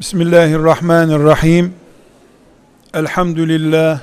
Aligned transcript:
Bismillahirrahmanirrahim. 0.00 1.74
Elhamdülillah. 2.94 4.00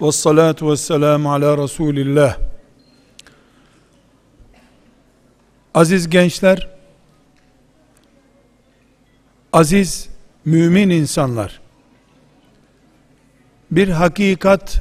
Ve 0.00 0.12
salatu 0.12 0.70
ve 0.70 0.76
selamu 0.76 1.32
ala 1.32 1.58
Resulillah. 1.58 2.38
Aziz 5.74 6.08
gençler, 6.08 6.68
aziz 9.52 10.08
mümin 10.44 10.90
insanlar, 10.90 11.60
bir 13.70 13.88
hakikat 13.88 14.80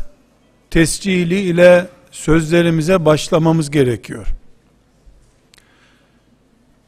tescili 0.70 1.39
ile 1.39 1.88
sözlerimize 2.12 3.05
başlamamız 3.05 3.71
gerekiyor. 3.71 4.27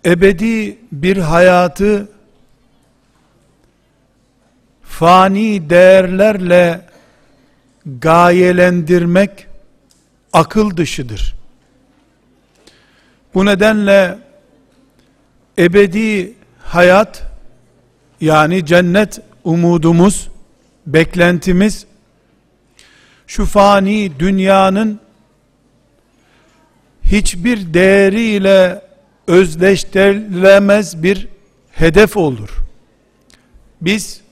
Ebedi 0.05 0.77
bir 0.91 1.17
hayatı 1.17 2.16
fani 4.99 5.69
değerlerle 5.69 6.81
gayelendirmek 7.85 9.47
akıl 10.33 10.77
dışıdır. 10.77 11.35
Bu 13.33 13.45
nedenle 13.45 14.17
ebedi 15.59 16.33
hayat 16.59 17.23
yani 18.21 18.65
cennet 18.65 19.19
umudumuz, 19.43 20.29
beklentimiz 20.87 21.85
şu 23.27 23.45
fani 23.45 24.19
dünyanın 24.19 24.99
hiçbir 27.03 27.73
değeriyle 27.73 28.81
özdeştirilemez 29.27 31.03
bir 31.03 31.27
hedef 31.71 32.17
olur. 32.17 32.49
Biz 33.81 34.26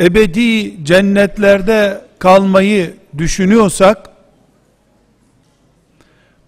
ebedi 0.00 0.84
cennetlerde 0.84 2.00
kalmayı 2.18 2.94
düşünüyorsak 3.18 4.10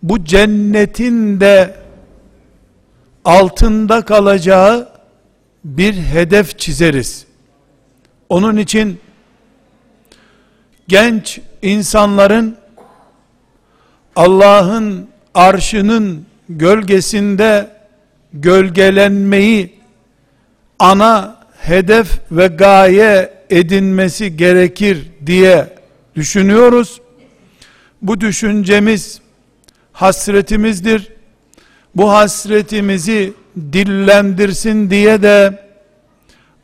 bu 0.03 0.25
cennetin 0.25 1.41
de 1.41 1.75
altında 3.25 4.03
kalacağı 4.05 4.89
bir 5.65 5.95
hedef 5.95 6.59
çizeriz. 6.59 7.27
Onun 8.29 8.57
için 8.57 9.01
genç 10.89 11.41
insanların 11.63 12.57
Allah'ın 14.17 15.09
arşının 15.35 16.27
gölgesinde 16.49 17.71
gölgelenmeyi 18.33 19.79
ana 20.79 21.37
hedef 21.59 22.21
ve 22.31 22.47
gaye 22.47 23.36
edinmesi 23.51 24.37
gerekir 24.37 25.11
diye 25.27 25.75
düşünüyoruz. 26.15 27.01
Bu 28.03 28.21
düşüncemiz 28.21 29.21
hasretimizdir. 29.93 31.13
Bu 31.95 32.13
hasretimizi 32.13 33.33
dillendirsin 33.57 34.91
diye 34.91 35.23
de 35.23 35.67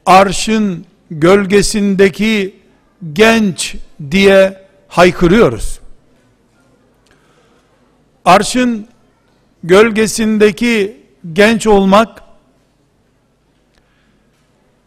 arşın 0.06 0.86
gölgesindeki 1.10 2.56
genç 3.12 3.74
diye 4.10 4.62
haykırıyoruz. 4.88 5.80
Arşın 8.24 8.88
gölgesindeki 9.64 10.96
genç 11.32 11.66
olmak 11.66 12.22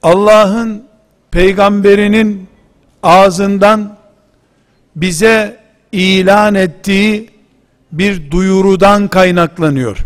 Allah'ın 0.04 0.86
peygamberinin 1.36 2.48
ağzından 3.04 3.98
bize 4.96 5.58
ilan 5.92 6.56
ettiği 6.56 7.30
bir 7.92 8.32
duyurudan 8.32 9.08
kaynaklanıyor. 9.08 9.98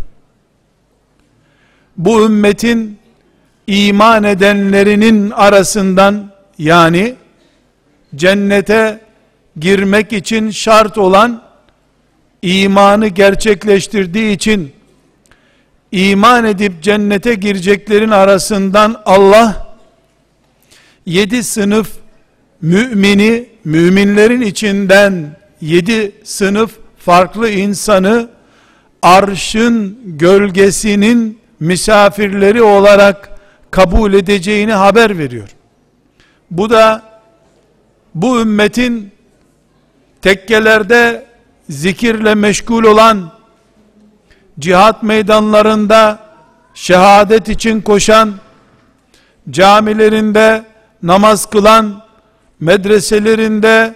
Bu 1.96 2.24
ümmetin 2.24 2.98
iman 3.66 4.24
edenlerinin 4.24 5.30
arasından 5.30 6.30
yani 6.58 7.14
cennete 8.16 9.00
girmek 9.60 10.12
için 10.12 10.50
şart 10.50 10.98
olan 10.98 11.42
imanı 12.42 13.06
gerçekleştirdiği 13.06 14.32
için 14.32 14.72
iman 15.92 16.44
edip 16.44 16.82
cennete 16.82 17.34
gireceklerin 17.34 18.10
arasından 18.10 19.02
Allah 19.04 19.69
yedi 21.06 21.44
sınıf 21.44 21.90
mümini, 22.62 23.48
müminlerin 23.64 24.40
içinden 24.40 25.36
yedi 25.60 26.12
sınıf 26.24 26.70
farklı 26.98 27.50
insanı 27.50 28.28
arşın 29.02 29.98
gölgesinin 30.04 31.38
misafirleri 31.60 32.62
olarak 32.62 33.30
kabul 33.70 34.12
edeceğini 34.12 34.72
haber 34.72 35.18
veriyor. 35.18 35.48
Bu 36.50 36.70
da 36.70 37.02
bu 38.14 38.40
ümmetin 38.40 39.12
tekkelerde 40.22 41.26
zikirle 41.68 42.34
meşgul 42.34 42.84
olan 42.84 43.32
cihat 44.58 45.02
meydanlarında 45.02 46.18
şehadet 46.74 47.48
için 47.48 47.80
koşan 47.80 48.34
camilerinde 49.50 50.64
namaz 51.02 51.46
kılan, 51.50 52.02
medreselerinde 52.60 53.94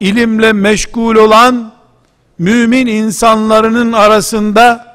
ilimle 0.00 0.52
meşgul 0.52 1.16
olan 1.16 1.72
mümin 2.38 2.86
insanların 2.86 3.92
arasında 3.92 4.94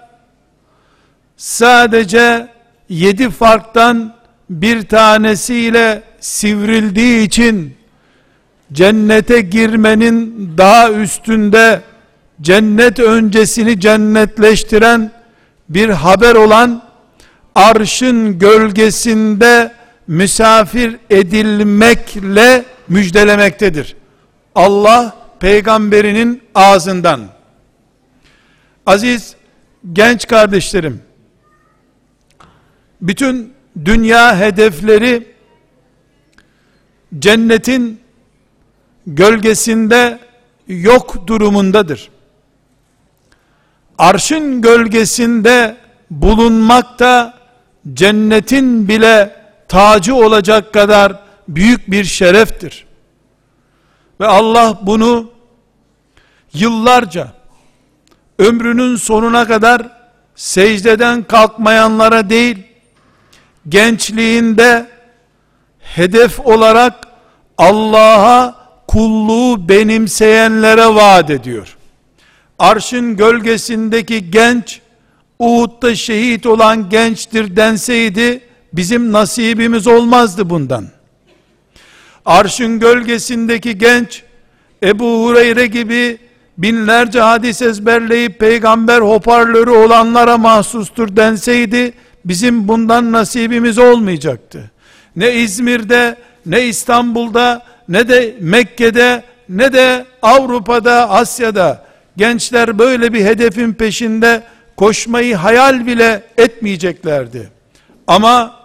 sadece 1.37 2.47
yedi 2.89 3.29
farktan 3.29 4.15
bir 4.49 4.81
tanesiyle 4.87 6.03
sivrildiği 6.19 7.27
için 7.27 7.75
cennete 8.73 9.41
girmenin 9.41 10.53
daha 10.57 10.91
üstünde 10.91 11.81
cennet 12.41 12.99
öncesini 12.99 13.79
cennetleştiren 13.79 15.11
bir 15.69 15.89
haber 15.89 16.35
olan 16.35 16.83
arşın 17.55 18.39
gölgesinde 18.39 19.71
misafir 20.09 20.97
edilmekle 21.09 22.65
müjdelemektedir. 22.87 23.95
Allah 24.55 25.15
peygamberinin 25.39 26.43
ağzından. 26.55 27.21
Aziz 28.85 29.35
genç 29.93 30.27
kardeşlerim, 30.27 31.01
bütün 33.01 33.53
dünya 33.85 34.39
hedefleri 34.39 35.27
cennetin 37.19 37.99
gölgesinde 39.07 40.19
yok 40.67 41.27
durumundadır. 41.27 42.09
Arşın 43.97 44.61
gölgesinde 44.61 45.77
bulunmak 46.11 46.99
da 46.99 47.39
cennetin 47.93 48.87
bile 48.87 49.38
tacı 49.69 50.15
olacak 50.15 50.73
kadar 50.73 51.19
büyük 51.47 51.91
bir 51.91 52.03
şereftir. 52.03 52.85
Ve 54.19 54.27
Allah 54.27 54.79
bunu 54.81 55.31
yıllarca 56.53 57.27
ömrünün 58.39 58.95
sonuna 58.95 59.47
kadar 59.47 59.99
secdeden 60.35 61.23
kalkmayanlara 61.23 62.29
değil, 62.29 62.57
gençliğinde 63.69 64.87
hedef 65.79 66.39
olarak 66.39 67.07
Allah'a 67.57 68.55
kulluğu 68.87 69.69
benimseyenlere 69.69 70.85
vaat 70.85 71.29
ediyor. 71.29 71.77
Arşın 72.59 73.17
gölgesindeki 73.17 74.31
genç, 74.31 74.81
Uhud'da 75.39 75.95
şehit 75.95 76.45
olan 76.45 76.89
gençtir 76.89 77.55
denseydi, 77.55 78.48
bizim 78.73 79.11
nasibimiz 79.11 79.87
olmazdı 79.87 80.49
bundan. 80.49 80.85
Arşın 82.25 82.79
gölgesindeki 82.79 83.77
genç 83.77 84.23
Ebu 84.83 85.25
Hureyre 85.25 85.67
gibi 85.67 86.17
binlerce 86.57 87.19
hadis 87.19 87.61
ezberleyip 87.61 88.39
peygamber 88.39 89.01
hoparlörü 89.01 89.69
olanlara 89.69 90.37
mahsustur 90.37 91.15
denseydi 91.15 91.93
bizim 92.25 92.67
bundan 92.67 93.11
nasibimiz 93.11 93.77
olmayacaktı. 93.77 94.71
Ne 95.15 95.33
İzmir'de, 95.33 96.15
ne 96.45 96.65
İstanbul'da, 96.65 97.63
ne 97.89 98.09
de 98.09 98.35
Mekke'de, 98.39 99.23
ne 99.49 99.73
de 99.73 100.05
Avrupa'da, 100.21 101.09
Asya'da 101.09 101.85
gençler 102.17 102.79
böyle 102.79 103.13
bir 103.13 103.25
hedefin 103.25 103.73
peşinde 103.73 104.43
koşmayı 104.77 105.35
hayal 105.35 105.87
bile 105.87 106.23
etmeyeceklerdi. 106.37 107.49
Ama 108.07 108.58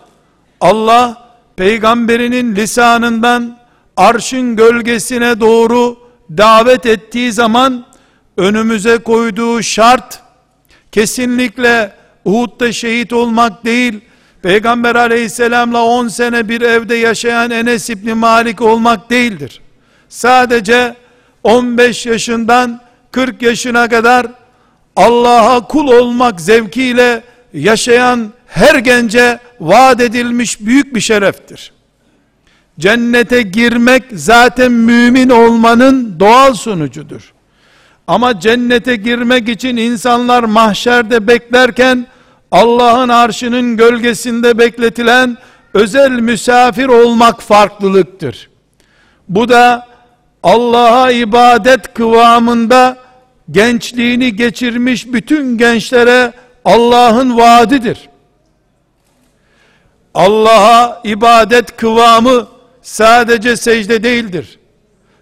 Allah 0.61 1.29
peygamberinin 1.57 2.57
lisanından 2.57 3.59
arşın 3.97 4.57
gölgesine 4.57 5.41
doğru 5.41 5.99
davet 6.31 6.87
ettiği 6.87 7.33
zaman 7.33 7.85
önümüze 8.37 8.99
koyduğu 8.99 9.63
şart 9.63 10.21
kesinlikle 10.93 11.93
Uhud'da 12.25 12.73
şehit 12.73 13.13
olmak 13.13 13.65
değil, 13.65 14.01
Peygamber 14.43 14.95
aleyhisselamla 14.95 15.83
10 15.85 16.09
sene 16.09 16.49
bir 16.49 16.61
evde 16.61 16.95
yaşayan 16.95 17.51
Enes 17.51 17.91
İbni 17.91 18.15
Malik 18.15 18.61
olmak 18.61 19.11
değildir. 19.11 19.61
Sadece 20.09 20.95
15 21.43 22.07
yaşından 22.07 22.81
40 23.11 23.43
yaşına 23.43 23.89
kadar 23.89 24.27
Allah'a 24.97 25.67
kul 25.67 25.89
olmak 25.89 26.41
zevkiyle 26.41 27.23
yaşayan 27.53 28.33
her 28.55 28.75
gence 28.75 29.39
vaat 29.61 30.01
edilmiş 30.01 30.61
büyük 30.61 30.95
bir 30.95 31.01
şereftir. 31.01 31.73
Cennete 32.79 33.43
girmek 33.43 34.03
zaten 34.13 34.73
mümin 34.73 35.29
olmanın 35.31 36.21
doğal 36.21 36.55
sonucudur. 36.55 37.33
Ama 38.07 38.41
cennete 38.41 38.97
girmek 38.97 39.49
için 39.49 39.77
insanlar 39.77 40.45
mahşerde 40.45 41.27
beklerken 41.27 42.07
Allah'ın 42.51 43.09
arşının 43.09 43.77
gölgesinde 43.77 44.59
bekletilen 44.59 45.37
özel 45.75 46.11
misafir 46.11 46.87
olmak 46.87 47.43
farklılıktır. 47.43 48.51
Bu 49.29 49.49
da 49.49 49.87
Allah'a 50.43 51.11
ibadet 51.11 51.95
kıvamında 51.95 52.97
gençliğini 53.51 54.37
geçirmiş 54.37 55.13
bütün 55.13 55.59
gençlere 55.59 56.33
Allah'ın 56.65 57.37
vaadidir. 57.37 58.14
Allah'a 60.15 61.01
ibadet 61.05 61.77
kıvamı 61.77 62.49
sadece 62.83 63.57
secde 63.57 64.03
değildir. 64.03 64.59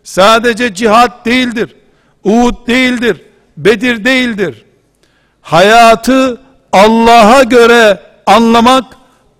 Sadece 0.05 0.75
cihat 0.75 1.27
değildir. 1.27 1.77
Uhud 2.25 2.67
değildir. 2.67 3.23
Bedir 3.57 4.05
değildir. 4.05 4.65
Hayatı 5.41 6.41
Allah'a 6.73 7.43
göre 7.43 8.01
anlamak, 8.27 8.85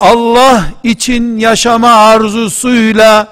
Allah 0.01 0.65
için 0.83 1.37
yaşama 1.37 1.89
arzusuyla 1.89 3.29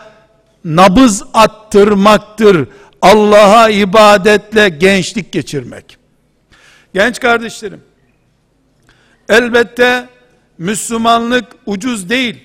nabız 0.64 1.22
attırmaktır. 1.34 2.68
Allah'a 3.02 3.68
ibadetle 3.68 4.68
gençlik 4.68 5.32
geçirmek. 5.32 5.96
Genç 6.94 7.20
kardeşlerim, 7.20 7.80
elbette 9.28 10.08
Müslümanlık 10.60 11.44
ucuz 11.66 12.08
değil. 12.08 12.36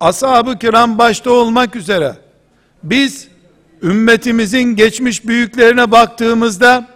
Ashab-ı 0.00 0.58
kiram 0.58 0.98
başta 0.98 1.30
olmak 1.30 1.76
üzere 1.76 2.16
biz 2.82 3.28
ümmetimizin 3.82 4.62
geçmiş 4.76 5.26
büyüklerine 5.26 5.90
baktığımızda 5.90 6.88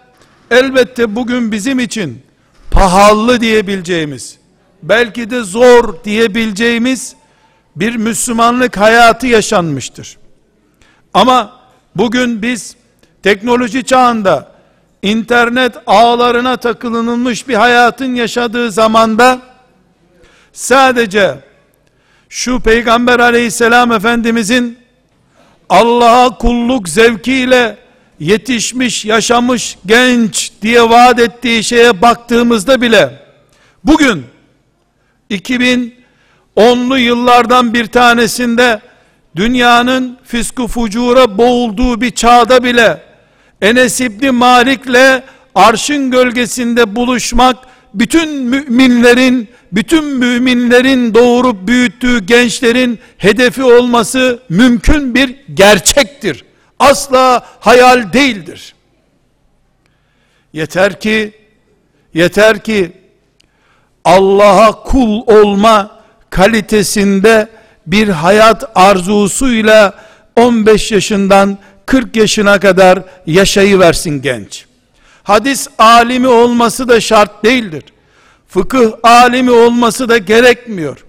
elbette 0.51 1.17
bugün 1.17 1.53
bizim 1.53 1.81
için 1.81 2.23
pahalı 2.71 3.41
diyebileceğimiz 3.41 4.39
belki 4.83 5.31
de 5.31 5.43
zor 5.43 6.05
diyebileceğimiz 6.05 7.17
bir 7.77 7.97
Müslümanlık 7.97 8.77
hayatı 8.77 9.27
yaşanmıştır. 9.27 10.17
Ama 11.15 11.61
bugün 11.97 12.43
biz 12.43 12.77
teknoloji 13.23 13.85
çağında 13.85 14.53
internet 15.03 15.75
ağlarına 15.87 16.57
takılınmış 16.57 17.49
bir 17.49 17.55
hayatın 17.55 18.15
yaşadığı 18.15 18.71
zamanda 18.71 19.56
sadece 20.57 21.35
şu 22.29 22.61
peygamber 22.61 23.21
aleyhisselam 23.21 23.93
efendimizin 23.93 24.79
Allah'a 25.69 26.39
kulluk 26.39 26.89
zevkiyle 26.89 27.77
yetişmiş, 28.21 29.05
yaşamış 29.05 29.79
genç 29.87 30.53
diye 30.63 30.83
vaat 30.83 31.19
ettiği 31.19 31.65
şeye 31.65 32.03
baktığımızda 32.03 32.81
bile 32.81 33.23
bugün 33.85 34.27
2010'lu 35.31 36.99
yıllardan 36.99 37.75
bir 37.75 37.87
tanesinde 37.87 38.81
dünyanın 39.37 40.19
fisku 40.25 40.69
fucura 40.69 41.39
boğulduğu 41.39 42.01
bir 42.01 42.11
çağda 42.11 42.65
bile 42.65 43.03
Enes 43.63 44.01
İbni 44.01 44.31
Malik'le 44.31 45.23
arşın 45.55 46.11
gölgesinde 46.11 46.97
buluşmak 46.97 47.57
bütün 47.97 48.35
müminlerin 48.35 49.49
bütün 49.73 50.05
müminlerin 50.05 51.15
doğurup 51.15 51.69
büyüttüğü 51.69 52.27
gençlerin 52.27 52.99
hedefi 53.19 53.63
olması 53.63 54.43
mümkün 54.49 55.15
bir 55.15 55.37
gerçektir. 55.55 56.45
Asla 56.79 57.47
hayal 57.61 58.13
değildir. 58.13 58.75
Yeter 60.53 61.01
ki 61.01 61.33
yeter 62.15 62.65
ki 62.65 62.93
Allah'a 64.05 64.83
kul 64.83 65.23
olma 65.27 66.01
kalitesinde 66.31 67.49
bir 67.87 68.09
hayat 68.09 68.65
arzusuyla 68.75 69.95
15 70.37 70.93
yaşından 70.93 71.59
40 71.87 72.17
yaşına 72.17 72.61
kadar 72.61 72.99
yaşayıversin 73.27 74.23
genç. 74.23 74.67
Hadis 75.27 75.69
alimi 75.79 76.29
olması 76.29 76.89
da 76.89 77.01
şart 77.01 77.45
değildir. 77.45 77.83
Fıkıh 78.49 78.91
alimi 79.03 79.51
olması 79.51 80.09
da 80.09 80.19
gerekmiyor. 80.19 81.05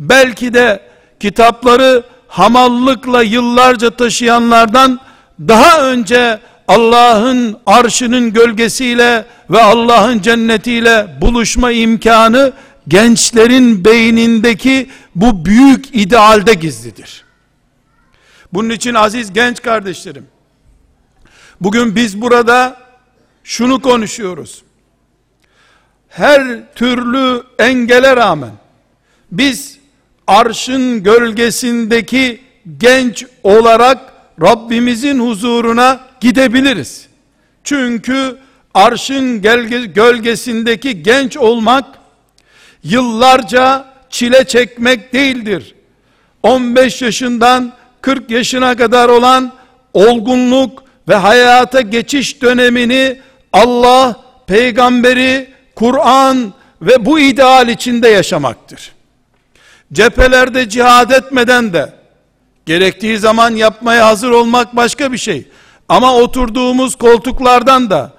Belki 0.00 0.54
de 0.54 0.82
kitapları 1.20 2.02
hamallıkla 2.28 3.22
yıllarca 3.22 3.90
taşıyanlardan 3.90 5.00
daha 5.40 5.82
önce 5.90 6.40
Allah'ın 6.68 7.56
arşının 7.66 8.32
gölgesiyle 8.32 9.24
ve 9.50 9.62
Allah'ın 9.62 10.20
cennetiyle 10.20 11.16
buluşma 11.20 11.72
imkanı 11.72 12.52
gençlerin 12.88 13.84
beynindeki 13.84 14.90
bu 15.14 15.44
büyük 15.44 15.94
idealde 15.94 16.54
gizlidir. 16.54 17.24
Bunun 18.52 18.70
için 18.70 18.94
aziz 18.94 19.32
genç 19.32 19.62
kardeşlerim, 19.62 20.26
bugün 21.60 21.96
biz 21.96 22.20
burada 22.20 22.89
şunu 23.50 23.82
konuşuyoruz. 23.82 24.62
Her 26.08 26.72
türlü 26.74 27.42
engele 27.58 28.16
rağmen 28.16 28.50
biz 29.32 29.78
arşın 30.26 31.02
gölgesindeki 31.02 32.40
genç 32.78 33.24
olarak 33.42 34.12
Rabbimizin 34.42 35.18
huzuruna 35.18 36.00
gidebiliriz. 36.20 37.06
Çünkü 37.64 38.36
arşın 38.74 39.42
gölgesindeki 39.94 41.02
genç 41.02 41.36
olmak 41.36 41.84
yıllarca 42.84 43.84
çile 44.10 44.44
çekmek 44.44 45.12
değildir. 45.12 45.74
15 46.42 47.02
yaşından 47.02 47.72
40 48.00 48.30
yaşına 48.30 48.76
kadar 48.76 49.08
olan 49.08 49.52
olgunluk 49.94 50.84
ve 51.08 51.14
hayata 51.14 51.80
geçiş 51.80 52.42
dönemini 52.42 53.20
Allah, 53.52 54.16
peygamberi, 54.46 55.50
Kur'an 55.76 56.52
ve 56.82 57.06
bu 57.06 57.18
ideal 57.20 57.68
içinde 57.68 58.08
yaşamaktır. 58.08 58.92
Cephelerde 59.92 60.68
cihad 60.68 61.10
etmeden 61.10 61.72
de 61.72 61.92
gerektiği 62.66 63.18
zaman 63.18 63.50
yapmaya 63.50 64.06
hazır 64.06 64.30
olmak 64.30 64.76
başka 64.76 65.12
bir 65.12 65.18
şey. 65.18 65.48
Ama 65.88 66.14
oturduğumuz 66.14 66.96
koltuklardan 66.96 67.90
da 67.90 68.12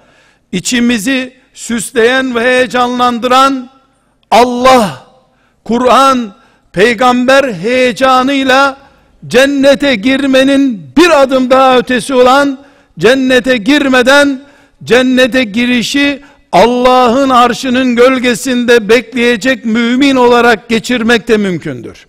içimizi 0.52 1.34
süsleyen 1.54 2.34
ve 2.34 2.40
heyecanlandıran 2.40 3.70
Allah, 4.30 5.06
Kur'an, 5.64 6.34
peygamber 6.72 7.54
heyecanıyla 7.54 8.76
cennete 9.26 9.94
girmenin 9.94 10.92
bir 10.96 11.22
adım 11.22 11.50
daha 11.50 11.78
ötesi 11.78 12.14
olan 12.14 12.58
cennete 12.98 13.56
girmeden 13.56 14.41
cennete 14.84 15.44
girişi 15.44 16.22
Allah'ın 16.52 17.30
arşının 17.30 17.96
gölgesinde 17.96 18.88
bekleyecek 18.88 19.64
mümin 19.64 20.16
olarak 20.16 20.68
geçirmek 20.68 21.28
de 21.28 21.36
mümkündür. 21.36 22.06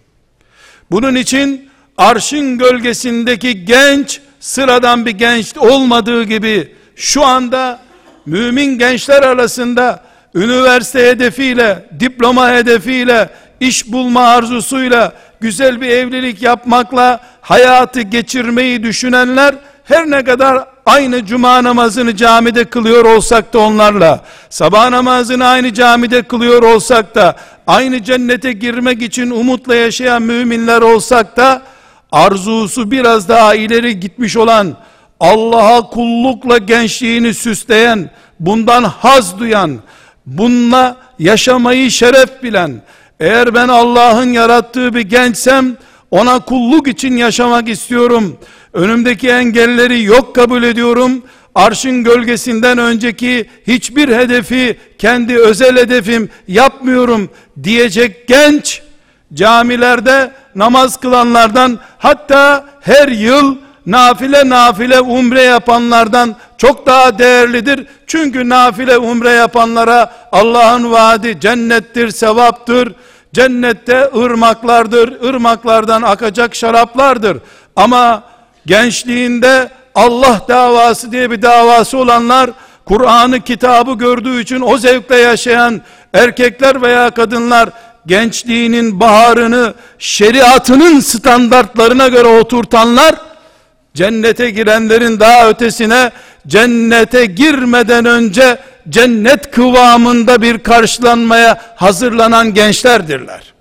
Bunun 0.92 1.16
için 1.16 1.70
arşın 1.98 2.58
gölgesindeki 2.58 3.66
genç 3.66 4.22
sıradan 4.40 5.06
bir 5.06 5.12
genç 5.12 5.58
olmadığı 5.58 6.24
gibi 6.24 6.72
şu 6.96 7.26
anda 7.26 7.80
mümin 8.26 8.78
gençler 8.78 9.24
arasında 9.24 10.04
üniversite 10.36 11.08
hedefiyle, 11.08 11.90
diploma 12.00 12.52
hedefiyle, 12.52 13.30
iş 13.60 13.92
bulma 13.92 14.22
arzusuyla, 14.22 15.14
güzel 15.42 15.82
bir 15.82 15.90
evlilik 15.90 16.42
yapmakla 16.42 17.20
hayatı 17.42 18.02
geçirmeyi 18.02 18.84
düşünenler 18.84 19.56
her 19.84 20.10
ne 20.10 20.24
kadar 20.24 20.66
aynı 20.86 21.26
cuma 21.26 21.64
namazını 21.64 22.16
camide 22.16 22.64
kılıyor 22.64 23.06
olsak 23.06 23.54
da 23.54 23.60
onlarla, 23.60 24.22
sabah 24.50 24.90
namazını 24.90 25.46
aynı 25.48 25.74
camide 25.74 26.24
kılıyor 26.24 26.64
olsak 26.64 27.16
da, 27.16 27.36
aynı 27.68 28.04
cennete 28.04 28.52
girmek 28.52 29.02
için 29.02 29.30
umutla 29.32 29.76
yaşayan 29.76 30.22
müminler 30.22 30.82
olsak 30.82 31.38
da, 31.38 31.62
arzusu 32.12 32.92
biraz 32.92 33.30
daha 33.30 33.56
ileri 33.56 34.00
gitmiş 34.00 34.38
olan, 34.38 34.78
Allah'a 35.20 35.82
kullukla 35.90 36.58
gençliğini 36.58 37.34
süsleyen, 37.34 38.10
bundan 38.40 38.84
haz 38.84 39.40
duyan, 39.40 39.80
bununla 40.26 40.98
yaşamayı 41.20 41.92
şeref 41.92 42.44
bilen, 42.44 42.82
eğer 43.20 43.54
ben 43.54 43.68
Allah'ın 43.68 44.34
yarattığı 44.34 44.94
bir 44.94 45.02
gençsem, 45.02 45.78
ona 46.12 46.40
kulluk 46.40 46.88
için 46.88 47.18
yaşamak 47.18 47.70
istiyorum. 47.70 48.38
Önümdeki 48.74 49.30
engelleri 49.30 50.04
yok 50.04 50.36
kabul 50.36 50.64
ediyorum. 50.64 51.24
Arşın 51.56 52.04
gölgesinden 52.04 52.78
önceki 52.78 53.50
hiçbir 53.68 54.10
hedefi 54.10 54.78
kendi 54.98 55.38
özel 55.38 55.78
hedefim 55.78 56.30
yapmıyorum 56.48 57.30
diyecek 57.64 58.28
genç 58.28 58.82
camilerde 59.34 60.32
namaz 60.56 60.98
kılanlardan 60.98 61.80
hatta 61.98 62.66
her 62.82 63.08
yıl 63.08 63.58
nafile 63.86 64.50
nafile 64.50 65.02
umre 65.02 65.42
yapanlardan 65.42 66.36
çok 66.58 66.86
daha 66.86 67.20
değerlidir. 67.20 67.88
Çünkü 68.08 68.50
nafile 68.50 68.98
umre 68.98 69.30
yapanlara 69.30 70.14
Allah'ın 70.32 70.92
vaadi 70.92 71.40
cennettir, 71.40 72.10
sevaptır. 72.10 72.94
Cennette 73.34 74.10
ırmaklardır, 74.16 75.24
ırmaklardan 75.24 76.02
akacak 76.02 76.56
şaraplardır. 76.56 77.38
Ama 77.76 78.24
gençliğinde 78.66 79.70
Allah 79.96 80.42
davası 80.48 81.12
diye 81.12 81.32
bir 81.32 81.42
davası 81.42 81.98
olanlar, 81.98 82.50
Kur'an'ı 82.86 83.42
kitabı 83.42 83.94
gördüğü 83.94 84.42
için 84.42 84.62
o 84.62 84.78
zevkle 84.78 85.18
yaşayan 85.18 85.82
erkekler 86.14 86.82
veya 86.82 87.10
kadınlar, 87.10 87.70
gençliğinin 88.06 89.00
baharını 89.00 89.74
şeriatının 90.00 91.00
standartlarına 91.00 92.08
göre 92.08 92.28
oturtanlar, 92.28 93.16
cennete 93.94 94.50
girenlerin 94.50 95.20
daha 95.20 95.50
ötesine, 95.50 96.12
cennete 96.48 97.26
girmeden 97.26 98.06
önce, 98.06 98.58
cennet 98.90 99.52
kıvamında 99.52 100.42
bir 100.42 100.60
karşılanmaya 100.60 101.62
hazırlanan 101.76 102.54
gençlerdirler. 102.54 103.54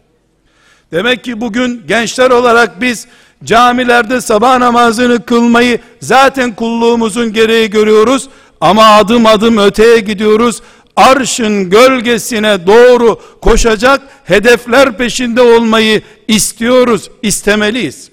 Demek 0.93 1.25
ki 1.25 1.41
bugün 1.41 1.83
gençler 1.89 2.31
olarak 2.31 2.81
biz 2.81 3.07
camilerde 3.45 4.21
sabah 4.21 4.59
namazını 4.59 5.25
kılmayı 5.25 5.81
zaten 6.01 6.55
kulluğumuzun 6.55 7.33
gereği 7.33 7.71
görüyoruz 7.71 8.29
ama 8.61 8.85
adım 8.85 9.27
adım 9.27 9.59
öteye 9.59 10.01
gidiyoruz. 10.01 10.63
Arşın 10.97 11.71
gölgesine 11.71 12.67
doğru 12.67 13.21
koşacak 13.41 14.01
hedefler 14.25 14.97
peşinde 14.97 15.43
olmayı 15.43 16.03
istiyoruz, 16.29 17.11
istemeliyiz. 17.23 18.11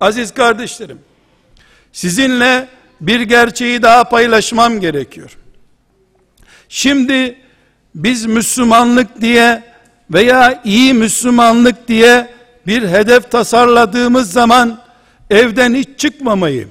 Aziz 0.00 0.34
kardeşlerim, 0.34 0.98
sizinle 1.92 2.68
bir 3.00 3.20
gerçeği 3.20 3.82
daha 3.82 4.04
paylaşmam 4.04 4.80
gerekiyor. 4.80 5.36
Şimdi 6.68 7.38
biz 7.94 8.26
Müslümanlık 8.26 9.20
diye 9.20 9.62
veya 10.10 10.62
iyi 10.64 10.94
Müslümanlık 10.94 11.88
diye 11.88 12.34
bir 12.66 12.88
hedef 12.88 13.30
tasarladığımız 13.30 14.32
zaman 14.32 14.80
evden 15.30 15.74
hiç 15.74 15.88
çıkmamayı 15.98 16.68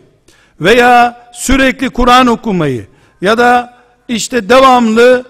veya 0.62 1.24
sürekli 1.34 1.90
Kur'an 1.90 2.28
okumayı 2.28 2.88
ya 3.22 3.38
da 3.38 3.78
işte 4.08 4.50
devamlı 4.50 5.26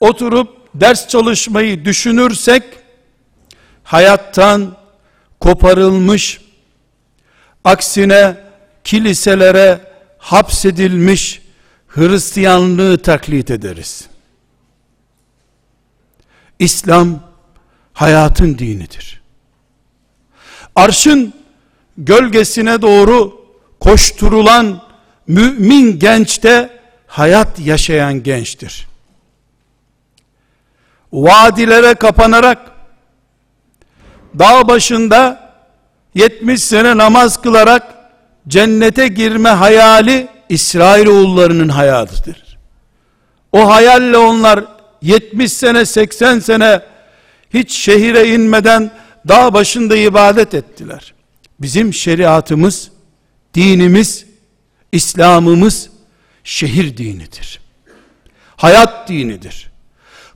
oturup 0.00 0.48
ders 0.74 1.08
çalışmayı 1.08 1.84
düşünürsek 1.84 2.62
hayattan 3.84 4.76
koparılmış 5.40 6.40
aksine 7.64 8.36
kiliselere 8.84 9.80
hapsedilmiş 10.18 11.42
Hristiyanlığı 11.88 12.98
taklit 12.98 13.50
ederiz. 13.50 14.06
İslam 16.58 17.20
hayatın 17.92 18.58
dinidir. 18.58 19.21
Arşın 20.76 21.34
gölgesine 21.98 22.82
doğru 22.82 23.46
koşturulan 23.80 24.82
mümin 25.26 25.98
gençte 25.98 26.70
hayat 27.06 27.60
yaşayan 27.60 28.22
gençtir. 28.22 28.88
Vadilere 31.12 31.94
kapanarak 31.94 32.58
dağ 34.38 34.68
başında 34.68 35.52
70 36.14 36.62
sene 36.62 36.96
namaz 36.96 37.42
kılarak 37.42 37.94
cennete 38.48 39.08
girme 39.08 39.48
hayali 39.48 40.28
İsrailoğullarının 40.48 41.68
hayatıdır. 41.68 42.58
O 43.52 43.70
hayalle 43.70 44.18
onlar 44.18 44.64
70 45.02 45.52
sene 45.52 45.86
80 45.86 46.38
sene 46.38 46.80
hiç 47.54 47.76
şehire 47.76 48.28
inmeden 48.28 48.90
dağ 49.28 49.54
başında 49.54 49.96
ibadet 49.96 50.54
ettiler. 50.54 51.14
Bizim 51.60 51.94
şeriatımız, 51.94 52.90
dinimiz, 53.54 54.26
İslam'ımız 54.92 55.90
şehir 56.44 56.96
dinidir. 56.96 57.60
Hayat 58.56 59.08
dinidir. 59.08 59.70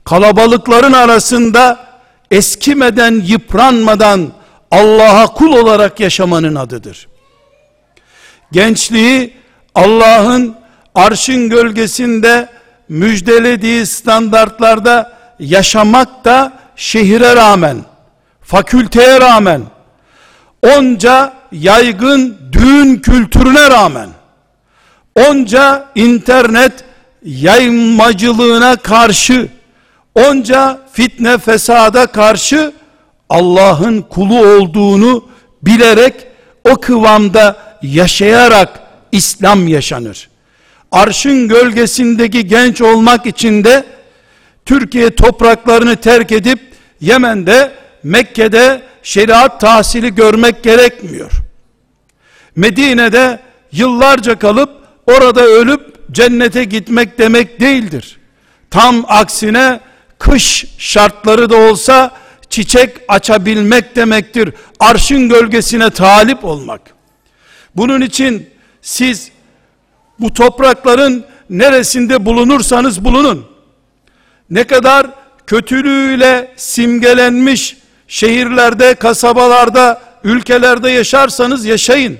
Kalabalıkların 0.03 0.93
arasında 0.93 1.87
eskimeden, 2.31 3.21
yıpranmadan 3.25 4.31
Allah'a 4.71 5.27
kul 5.27 5.53
olarak 5.53 5.99
yaşamanın 5.99 6.55
adıdır. 6.55 7.07
Gençliği 8.51 9.33
Allah'ın 9.75 10.55
arşın 10.95 11.49
gölgesinde 11.49 12.49
müjdelediği 12.89 13.85
standartlarda 13.85 15.17
yaşamak 15.39 16.25
da 16.25 16.53
şehire 16.75 17.35
rağmen, 17.35 17.77
fakülteye 18.47 19.21
rağmen, 19.21 19.61
onca 20.61 21.33
yaygın 21.51 22.37
düğün 22.51 22.95
kültürüne 22.95 23.69
rağmen, 23.69 24.09
onca 25.15 25.85
internet 25.95 26.73
yaymacılığına 27.23 28.75
karşı, 28.75 29.47
onca 30.15 30.79
fitne 30.91 31.37
fesada 31.37 32.07
karşı 32.07 32.73
Allah'ın 33.29 34.01
kulu 34.01 34.45
olduğunu 34.45 35.25
bilerek 35.61 36.13
o 36.71 36.75
kıvamda 36.75 37.57
yaşayarak 37.81 38.79
İslam 39.11 39.67
yaşanır. 39.67 40.29
Arşın 40.91 41.47
gölgesindeki 41.47 42.47
genç 42.47 42.81
olmak 42.81 43.25
için 43.25 43.63
de 43.63 43.83
Türkiye 44.65 45.15
topraklarını 45.15 45.95
terk 45.95 46.31
edip 46.31 46.59
Yemen'de, 47.01 47.86
Mekke'de 48.03 48.81
şeriat 49.03 49.61
tahsili 49.61 50.15
görmek 50.15 50.63
gerekmiyor. 50.63 51.31
Medine'de 52.55 53.39
yıllarca 53.71 54.39
kalıp 54.39 54.69
orada 55.07 55.41
ölüp 55.41 56.11
cennete 56.11 56.63
gitmek 56.63 57.17
demek 57.17 57.59
değildir. 57.59 58.17
Tam 58.69 59.05
aksine 59.07 59.79
kış 60.19 60.65
şartları 60.77 61.49
da 61.49 61.55
olsa 61.55 62.11
çiçek 62.49 62.97
açabilmek 63.07 63.95
demektir. 63.95 64.53
Arşın 64.79 65.29
gölgesine 65.29 65.89
talip 65.89 66.45
olmak. 66.45 66.81
Bunun 67.75 68.01
için 68.01 68.49
siz 68.81 69.31
bu 70.19 70.33
toprakların 70.33 71.25
neresinde 71.49 72.25
bulunursanız 72.25 73.05
bulunun. 73.05 73.45
Ne 74.49 74.63
kadar 74.63 75.07
kötülüğüyle 75.47 76.53
simgelenmiş 76.55 77.77
şehirlerde, 78.07 78.95
kasabalarda, 78.95 80.01
ülkelerde 80.23 80.89
yaşarsanız 80.89 81.65
yaşayın. 81.65 82.19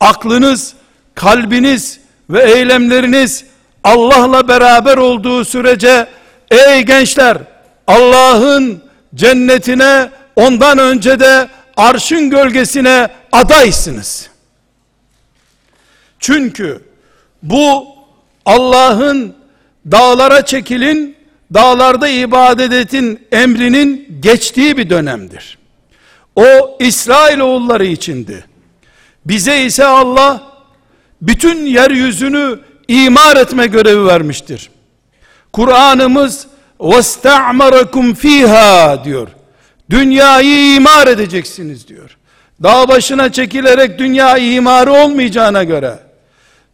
Aklınız, 0.00 0.74
kalbiniz 1.14 2.00
ve 2.30 2.52
eylemleriniz 2.52 3.44
Allah'la 3.84 4.48
beraber 4.48 4.96
olduğu 4.96 5.44
sürece 5.44 6.08
ey 6.50 6.82
gençler 6.82 7.38
Allah'ın 7.86 8.82
cennetine 9.14 10.10
ondan 10.36 10.78
önce 10.78 11.20
de 11.20 11.48
arşın 11.76 12.30
gölgesine 12.30 13.08
adaysınız. 13.32 14.28
Çünkü 16.18 16.82
bu 17.42 17.86
Allah'ın 18.46 19.34
dağlara 19.90 20.44
çekilin, 20.44 21.16
dağlarda 21.53 22.07
ibadet 22.07 22.73
etin 22.73 23.27
emrinin 23.31 24.17
geçtiği 24.19 24.77
bir 24.77 24.89
dönemdir. 24.89 25.57
O 26.35 26.77
İsrailoğulları 26.79 27.85
içindi. 27.85 28.45
Bize 29.25 29.61
ise 29.61 29.85
Allah 29.85 30.43
bütün 31.21 31.65
yeryüzünü 31.65 32.59
imar 32.87 33.37
etme 33.37 33.67
görevi 33.67 34.05
vermiştir. 34.05 34.69
Kur'an'ımız 35.53 36.47
وَاسْتَعْمَرَكُمْ 36.79 38.15
fiha 38.15 39.03
diyor. 39.03 39.27
Dünyayı 39.89 40.75
imar 40.75 41.07
edeceksiniz 41.07 41.87
diyor. 41.87 42.17
Dağ 42.63 42.87
başına 42.87 43.31
çekilerek 43.31 43.99
dünya 43.99 44.37
imarı 44.37 44.93
olmayacağına 44.93 45.63
göre 45.63 45.99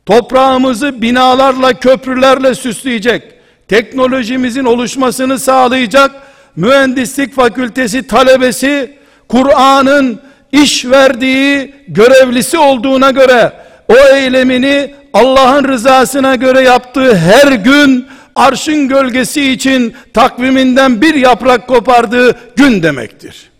toprağımızı 0.06 1.01
binalarla 1.01 1.74
köprülerle 1.74 2.56
süsleyecek 2.56 3.24
teknolojimizin 3.69 4.65
oluşmasını 4.65 5.39
sağlayacak 5.39 6.11
mühendislik 6.57 7.35
fakültesi 7.35 8.07
talebesi 8.07 8.99
Kur'an'ın 9.29 10.21
iş 10.53 10.87
verdiği 10.87 11.75
görevlisi 11.89 12.59
olduğuna 12.59 13.11
göre 13.11 13.53
o 13.89 13.97
eylemini 13.97 14.95
Allah'ın 15.13 15.65
rızasına 15.65 16.35
göre 16.35 16.61
yaptığı 16.61 17.17
her 17.17 17.53
gün 17.53 18.07
arşın 18.35 18.89
gölgesi 18.89 19.51
için 19.51 19.95
takviminden 20.15 21.03
bir 21.03 21.15
yaprak 21.15 21.69
kopardığı 21.69 22.39
gün 22.57 22.83
demektir. 22.83 23.51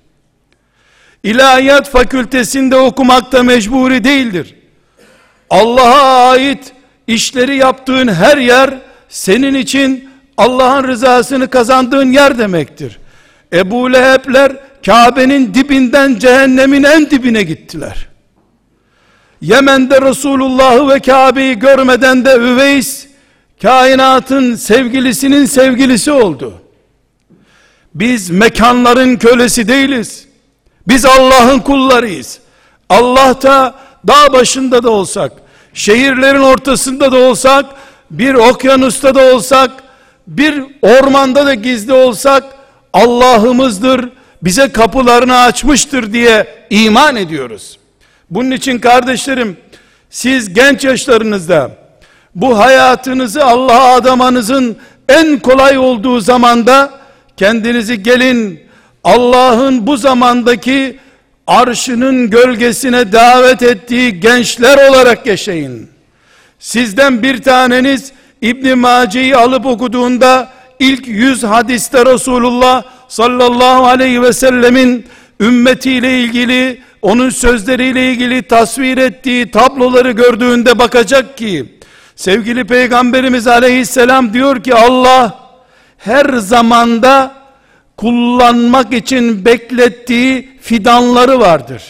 İlahiyat 1.23 1.91
fakültesinde 1.91 2.77
okumakta 2.77 3.43
mecburi 3.43 4.05
değildir. 4.05 4.55
Allah'a 5.51 6.31
ait 6.31 6.73
işleri 7.07 7.57
yaptığın 7.57 8.09
her 8.09 8.37
yer 8.37 8.75
senin 9.09 9.55
için 9.55 10.11
Allah'ın 10.37 10.85
rızasını 10.85 11.51
kazandığın 11.51 12.13
yer 12.13 12.39
demektir. 12.39 12.99
Ebu 13.53 13.93
Leheb'ler 13.93 14.53
Kabe'nin 14.87 15.55
dibinden 15.55 16.19
cehennemin 16.19 16.83
en 16.83 17.11
dibine 17.11 17.43
gittiler. 17.43 18.09
Yemen'de 19.41 20.03
Resulullah'ı 20.03 20.89
ve 20.89 21.01
Kabe'yi 21.01 21.59
görmeden 21.59 22.25
de 22.25 22.37
Üveys 22.37 23.07
kainatın 23.63 24.55
sevgilisinin 24.55 25.45
sevgilisi 25.45 26.11
oldu. 26.13 26.63
Biz 27.95 28.31
mekanların 28.31 29.17
kölesi 29.17 29.69
değiliz. 29.69 30.27
Biz 30.89 31.05
Allah'ın 31.05 31.59
kullarıyız. 31.59 32.39
Allah 32.89 33.43
da 33.43 33.75
dağ 34.09 34.33
başında 34.33 34.83
da 34.83 34.91
olsak, 34.91 35.33
şehirlerin 35.75 36.41
ortasında 36.41 37.13
da 37.13 37.17
olsak, 37.19 37.67
bir 38.11 38.35
okyanusta 38.35 39.15
da 39.15 39.35
olsak, 39.35 39.71
bir 40.27 40.63
ormanda 40.83 41.47
da 41.47 41.55
gizli 41.55 41.93
olsak, 41.93 42.45
Allah'ımızdır, 42.93 44.09
bize 44.43 44.73
kapılarını 44.73 45.39
açmıştır 45.39 46.13
diye 46.13 46.47
iman 46.71 47.17
ediyoruz. 47.17 47.79
Bunun 48.31 48.51
için 48.51 48.79
kardeşlerim, 48.79 49.57
siz 50.11 50.55
genç 50.55 50.85
yaşlarınızda, 50.85 51.71
bu 52.35 52.59
hayatınızı 52.59 53.45
Allah'a 53.45 53.95
adamanızın 53.95 54.77
en 55.09 55.39
kolay 55.39 55.79
olduğu 55.79 56.21
zamanda, 56.21 56.91
kendinizi 57.37 58.03
gelin, 58.03 58.61
Allah'ın 59.05 59.87
bu 59.87 59.97
zamandaki 59.97 60.99
arşının 61.47 62.31
gölgesine 62.31 63.13
davet 63.13 63.63
ettiği 63.63 64.21
gençler 64.21 64.89
olarak 64.89 65.27
yaşayın. 65.27 65.89
Sizden 66.59 67.23
bir 67.23 67.43
taneniz 67.43 68.13
İbn 68.43 68.79
Mace'yi 68.79 69.37
alıp 69.37 69.67
okuduğunda 69.67 70.49
ilk 70.79 71.09
yüz 71.09 71.45
hadiste 71.45 72.07
Resulullah 72.07 72.83
sallallahu 73.09 73.87
aleyhi 73.87 74.23
ve 74.23 74.33
sellemin 74.33 75.07
ümmetiyle 75.41 76.21
ilgili 76.21 76.83
onun 77.03 77.31
sözleriyle 77.31 78.11
ilgili 78.11 78.43
tasvir 78.43 78.99
ettiği 78.99 79.51
tabloları 79.51 80.11
gördüğünde 80.11 80.79
bakacak 80.79 81.37
ki 81.39 81.79
sevgili 82.17 82.65
peygamberimiz 82.65 83.47
aleyhisselam 83.47 84.35
diyor 84.35 84.63
ki 84.63 84.75
Allah 84.75 85.39
her 85.99 86.27
zamanda 86.35 87.35
kullanmak 87.97 88.93
için 88.93 89.45
beklettiği 89.45 90.59
fidanları 90.61 91.41
vardır. 91.41 91.83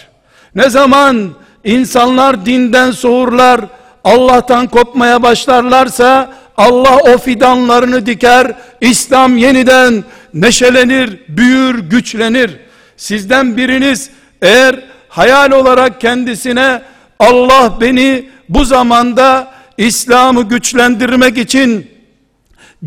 Ne 0.55 0.71
zaman 0.71 1.31
insanlar 1.65 2.47
dinden 2.47 2.91
soğurlar, 2.91 3.61
Allah'tan 4.09 4.67
kopmaya 4.67 5.23
başlarlarsa 5.23 6.33
Allah 6.57 6.97
o 6.97 7.19
fidanlarını 7.19 8.07
diker, 8.07 8.53
İslam 8.81 9.37
yeniden 9.37 10.05
neşelenir, 10.35 11.21
büyür, 11.29 11.79
güçlenir. 11.79 12.51
Sizden 12.97 13.57
biriniz 13.57 14.11
eğer 14.43 14.85
hayal 15.09 15.51
olarak 15.51 16.01
kendisine 16.01 16.83
Allah 17.19 17.81
beni 17.81 18.29
bu 18.49 18.65
zamanda 18.65 19.51
İslam'ı 19.79 20.43
güçlendirmek 20.43 21.39
için 21.39 21.91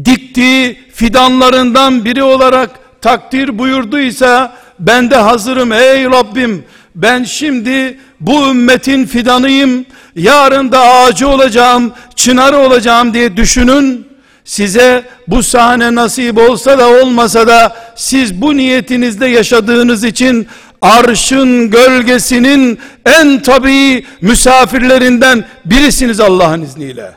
diktiği 0.05 0.79
fidanlarından 0.93 2.05
biri 2.05 2.23
olarak 2.23 2.69
takdir 3.01 3.59
buyurduysa 3.59 4.53
ben 4.79 5.11
de 5.11 5.15
hazırım 5.15 5.71
ey 5.71 6.05
Rabbim 6.05 6.65
ben 6.95 7.23
şimdi 7.23 7.97
bu 8.19 8.49
ümmetin 8.49 9.05
fidanıyım 9.05 9.85
yarın 10.15 10.71
da 10.71 10.79
ağacı 10.79 11.27
olacağım 11.27 11.93
çınarı 12.15 12.57
olacağım 12.57 13.13
diye 13.13 13.37
düşünün 13.37 14.07
size 14.43 15.03
bu 15.27 15.43
sahne 15.43 15.95
nasip 15.95 16.37
olsa 16.37 16.79
da 16.79 16.89
olmasa 16.89 17.47
da 17.47 17.75
siz 17.95 18.41
bu 18.41 18.57
niyetinizde 18.57 19.25
yaşadığınız 19.27 20.03
için 20.03 20.47
arşın 20.81 21.69
gölgesinin 21.69 22.79
en 23.05 23.41
tabii 23.41 24.05
misafirlerinden 24.21 25.45
birisiniz 25.65 26.19
Allah'ın 26.19 26.61
izniyle. 26.61 27.11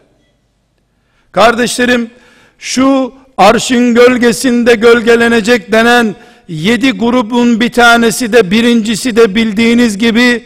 Kardeşlerim 1.32 2.10
şu 2.58 3.12
arşın 3.36 3.94
gölgesinde 3.94 4.74
gölgelenecek 4.74 5.72
denen 5.72 6.14
yedi 6.48 6.90
grubun 6.90 7.60
bir 7.60 7.72
tanesi 7.72 8.32
de 8.32 8.50
birincisi 8.50 9.16
de 9.16 9.34
bildiğiniz 9.34 9.98
gibi 9.98 10.44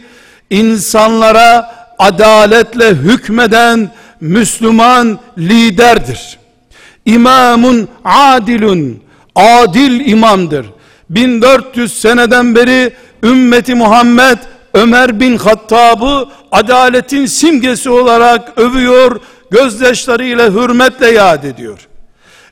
insanlara 0.49 1.78
adaletle 1.99 2.89
hükmeden 2.89 3.91
Müslüman 4.21 5.19
liderdir. 5.37 6.39
İmamun 7.05 7.87
adilun 8.05 9.03
adil 9.35 10.07
imamdır. 10.07 10.65
1400 11.09 12.01
seneden 12.01 12.55
beri 12.55 12.93
ümmeti 13.23 13.75
Muhammed 13.75 14.37
Ömer 14.73 15.19
bin 15.19 15.37
Hattab'ı 15.37 16.27
adaletin 16.51 17.25
simgesi 17.25 17.89
olarak 17.89 18.59
övüyor, 18.59 19.19
gözyaşlarıyla 19.51 20.49
hürmetle 20.49 21.11
yad 21.11 21.43
ediyor. 21.43 21.79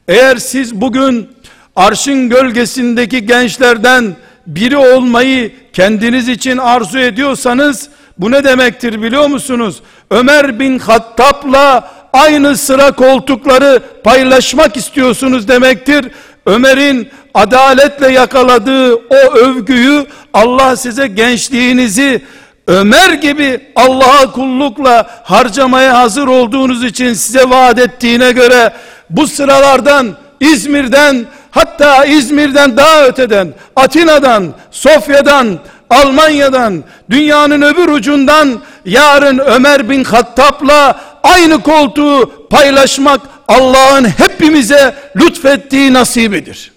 Eğer 0.07 0.37
siz 0.37 0.81
bugün 0.81 1.29
arşın 1.75 2.29
gölgesindeki 2.29 3.25
gençlerden 3.25 4.15
biri 4.47 4.77
olmayı 4.77 5.51
kendiniz 5.73 6.27
için 6.27 6.57
arzu 6.57 6.99
ediyorsanız 6.99 7.89
bu 8.19 8.31
ne 8.31 8.43
demektir 8.43 9.01
biliyor 9.01 9.27
musunuz? 9.27 9.81
Ömer 10.11 10.59
bin 10.59 10.79
Hattab'la 10.79 11.91
aynı 12.13 12.57
sıra 12.57 12.91
koltukları 12.91 13.81
paylaşmak 14.03 14.77
istiyorsunuz 14.77 15.47
demektir. 15.47 16.11
Ömer'in 16.45 17.09
adaletle 17.33 18.11
yakaladığı 18.11 18.95
o 18.95 19.35
övgüyü 19.35 20.05
Allah 20.33 20.75
size 20.75 21.07
gençliğinizi 21.07 22.21
Ömer 22.67 23.13
gibi 23.13 23.61
Allah'a 23.75 24.31
kullukla 24.31 25.21
harcamaya 25.23 25.99
hazır 25.99 26.27
olduğunuz 26.27 26.83
için 26.83 27.13
size 27.13 27.49
vaat 27.49 27.79
ettiğine 27.79 28.31
göre 28.31 28.73
bu 29.09 29.27
sıralardan 29.27 30.15
İzmir'den 30.39 31.25
hatta 31.51 32.05
İzmir'den 32.05 32.77
daha 32.77 33.05
öteden 33.05 33.53
Atina'dan 33.75 34.53
Sofya'dan 34.71 35.59
Almanya'dan 35.89 36.83
dünyanın 37.09 37.61
öbür 37.61 37.87
ucundan 37.87 38.61
yarın 38.85 39.37
Ömer 39.37 39.89
bin 39.89 40.03
Hattab'la 40.03 41.01
aynı 41.23 41.63
koltuğu 41.63 42.47
paylaşmak 42.49 43.21
Allah'ın 43.47 44.05
hepimize 44.05 44.95
lütfettiği 45.15 45.93
nasibidir. 45.93 46.71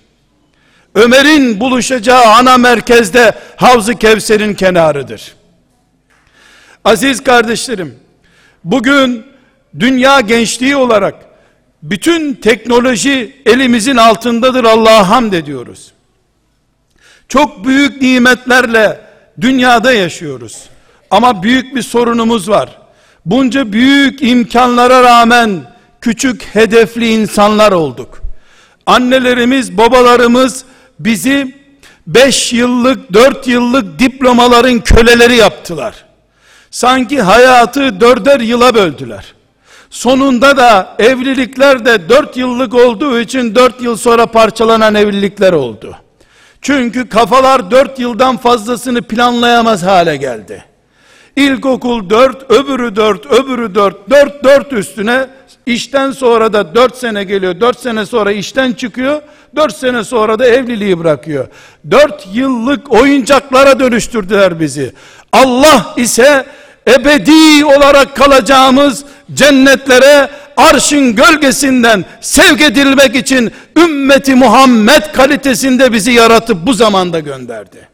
Ömer'in 0.94 1.60
buluşacağı 1.60 2.24
ana 2.24 2.58
merkezde 2.58 3.32
Havz-ı 3.56 3.94
Kevser'in 3.94 4.54
kenarıdır. 4.54 5.34
Aziz 6.84 7.24
kardeşlerim, 7.24 7.94
bugün 8.64 9.26
dünya 9.80 10.20
gençliği 10.20 10.76
olarak 10.76 11.14
bütün 11.82 12.34
teknoloji 12.34 13.42
elimizin 13.46 13.96
altındadır 13.96 14.64
Allah'a 14.64 15.08
hamd 15.08 15.32
ediyoruz. 15.32 15.92
Çok 17.30 17.64
büyük 17.64 18.02
nimetlerle 18.02 19.00
dünyada 19.40 19.92
yaşıyoruz. 19.92 20.62
Ama 21.10 21.42
büyük 21.42 21.74
bir 21.74 21.82
sorunumuz 21.82 22.48
var. 22.48 22.78
Bunca 23.26 23.72
büyük 23.72 24.22
imkanlara 24.22 25.02
rağmen 25.02 25.50
küçük 26.00 26.42
hedefli 26.42 27.08
insanlar 27.08 27.72
olduk. 27.72 28.20
Annelerimiz, 28.86 29.78
babalarımız 29.78 30.64
bizi 30.98 31.54
5 32.06 32.52
yıllık, 32.52 33.12
4 33.12 33.46
yıllık 33.46 33.98
diplomaların 33.98 34.80
köleleri 34.80 35.36
yaptılar. 35.36 36.04
Sanki 36.70 37.22
hayatı 37.22 38.00
dörder 38.00 38.40
yıla 38.40 38.74
böldüler. 38.74 39.34
Sonunda 39.90 40.56
da 40.56 40.96
evlilikler 40.98 41.84
de 41.84 42.08
dört 42.08 42.36
yıllık 42.36 42.74
olduğu 42.74 43.20
için 43.20 43.54
dört 43.54 43.82
yıl 43.82 43.96
sonra 43.96 44.26
parçalanan 44.26 44.94
evlilikler 44.94 45.52
oldu. 45.52 45.96
Çünkü 46.62 47.08
kafalar 47.08 47.70
dört 47.70 47.98
yıldan 47.98 48.36
fazlasını 48.36 49.02
planlayamaz 49.02 49.82
hale 49.82 50.16
geldi. 50.16 50.64
İlkokul 51.36 52.10
dört, 52.10 52.50
öbürü 52.50 52.96
dört, 52.96 53.26
öbürü 53.26 53.74
dört, 53.74 54.10
dört 54.10 54.44
dört 54.44 54.72
üstüne 54.72 55.26
işten 55.66 56.10
sonra 56.10 56.52
da 56.52 56.74
dört 56.74 56.96
sene 56.96 57.24
geliyor, 57.24 57.60
dört 57.60 57.80
sene 57.80 58.06
sonra 58.06 58.32
işten 58.32 58.72
çıkıyor, 58.72 59.22
dört 59.56 59.76
sene 59.76 60.04
sonra 60.04 60.38
da 60.38 60.46
evliliği 60.46 60.98
bırakıyor. 60.98 61.48
Dört 61.90 62.28
yıllık 62.32 62.92
oyuncaklara 62.92 63.80
dönüştürdüler 63.80 64.60
bizi. 64.60 64.92
Allah 65.32 65.94
ise 65.96 66.46
ebedi 66.88 67.64
olarak 67.64 68.16
kalacağımız 68.16 69.04
cennetlere 69.34 70.28
arşın 70.56 71.16
gölgesinden 71.16 72.04
sevk 72.20 72.60
edilmek 72.60 73.16
için 73.16 73.52
ümmeti 73.76 74.34
Muhammed 74.34 75.02
kalitesinde 75.12 75.92
bizi 75.92 76.12
yaratıp 76.12 76.66
bu 76.66 76.72
zamanda 76.72 77.20
gönderdi. 77.20 77.88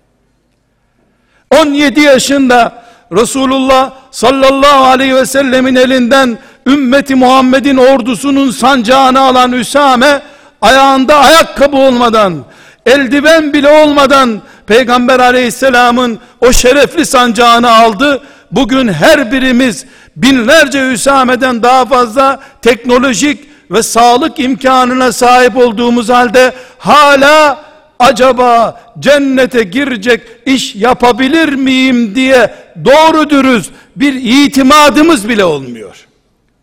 17 1.61 2.01
yaşında 2.01 2.87
Resulullah 3.12 3.92
sallallahu 4.11 4.85
aleyhi 4.85 5.14
ve 5.14 5.27
sellemin 5.27 5.77
elinden 5.77 6.38
ümmeti 6.66 7.14
Muhammed'in 7.14 7.77
ordusunun 7.77 8.51
sancağını 8.51 9.20
alan 9.20 9.53
Üsame 9.53 10.22
ayağında 10.62 11.16
ayakkabı 11.16 11.77
olmadan 11.77 12.44
eldiven 12.87 13.53
bile 13.53 13.68
olmadan 13.68 14.42
Peygamber 14.66 15.20
aleyhisselamın 15.20 16.18
o 16.40 16.53
şerefli 16.53 17.07
sancağını 17.07 17.70
aldı. 17.70 18.22
Bugün 18.51 18.89
her 18.89 19.33
birimiz 19.33 19.87
binlerce 20.17 20.91
Üsame'den 20.91 21.63
daha 21.63 21.87
fazla 21.87 22.41
teknolojik 22.63 23.47
ve 23.71 23.83
sağlık 23.83 24.39
imkanına 24.39 25.13
sahip 25.13 25.57
olduğumuz 25.57 26.09
halde 26.09 26.55
hala 26.79 27.65
acaba 27.99 28.81
cennete 28.99 29.63
girecek 29.63 30.23
iş 30.47 30.75
yapabilir 30.75 31.49
miyim 31.49 32.15
diye 32.15 32.55
doğru 32.85 33.31
dürüst 33.31 33.71
bir 33.97 34.15
itimadımız 34.15 35.29
bile 35.29 35.45
olmuyor. 35.45 36.07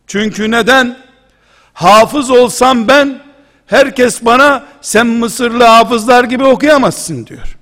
Çünkü 0.07 0.51
neden? 0.51 0.97
Hafız 1.73 2.29
olsam 2.29 2.87
ben 2.87 3.19
herkes 3.65 4.25
bana 4.25 4.63
sen 4.81 5.07
Mısırlı 5.07 5.63
hafızlar 5.63 6.23
gibi 6.23 6.43
okuyamazsın 6.43 7.25
diyor. 7.25 7.57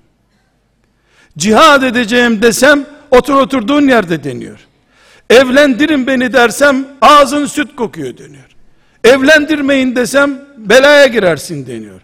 Cihad 1.37 1.83
edeceğim 1.83 2.41
desem 2.41 2.85
otur 3.11 3.33
oturduğun 3.33 3.87
yerde 3.87 4.23
deniyor. 4.23 4.59
Evlendirin 5.29 6.07
beni 6.07 6.33
dersem 6.33 6.87
ağzın 7.01 7.45
süt 7.45 7.75
kokuyor 7.75 8.17
deniyor. 8.17 8.45
Evlendirmeyin 9.03 9.95
desem 9.95 10.39
belaya 10.57 11.07
girersin 11.07 11.67
deniyor. 11.67 12.01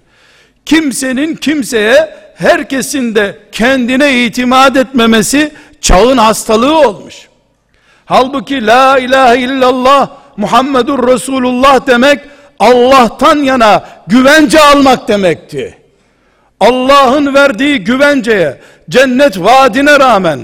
Kimsenin 0.65 1.35
kimseye 1.35 2.15
herkesin 2.35 3.15
de 3.15 3.37
kendine 3.51 4.23
itimat 4.23 4.77
etmemesi 4.77 5.51
çağın 5.81 6.17
hastalığı 6.17 6.77
olmuş. 6.79 7.15
Halbuki 8.05 8.65
la 8.65 8.99
ilahe 8.99 9.39
illallah 9.39 10.09
Muhammedur 10.37 11.07
Resulullah 11.07 11.87
demek 11.87 12.19
Allah'tan 12.59 13.35
yana 13.35 13.83
güvence 14.07 14.59
almak 14.59 15.07
demekti. 15.07 15.77
Allah'ın 16.59 17.33
verdiği 17.33 17.83
güvenceye, 17.83 18.61
cennet 18.89 19.39
vaadine 19.39 19.99
rağmen 19.99 20.39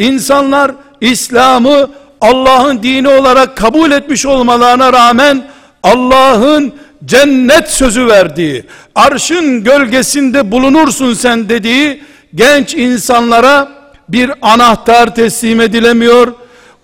insanlar 0.00 0.72
İslam'ı 1.00 1.90
Allah'ın 2.20 2.82
dini 2.82 3.08
olarak 3.08 3.56
kabul 3.56 3.90
etmiş 3.90 4.26
olmalarına 4.26 4.92
rağmen 4.92 5.42
Allah'ın 5.82 6.72
cennet 7.04 7.70
sözü 7.70 8.06
verdiği, 8.06 8.64
arşın 8.94 9.64
gölgesinde 9.64 10.50
bulunursun 10.50 11.14
sen 11.14 11.48
dediği 11.48 12.02
genç 12.34 12.74
insanlara 12.74 13.68
bir 14.08 14.30
anahtar 14.42 15.14
teslim 15.14 15.60
edilemiyor. 15.60 16.32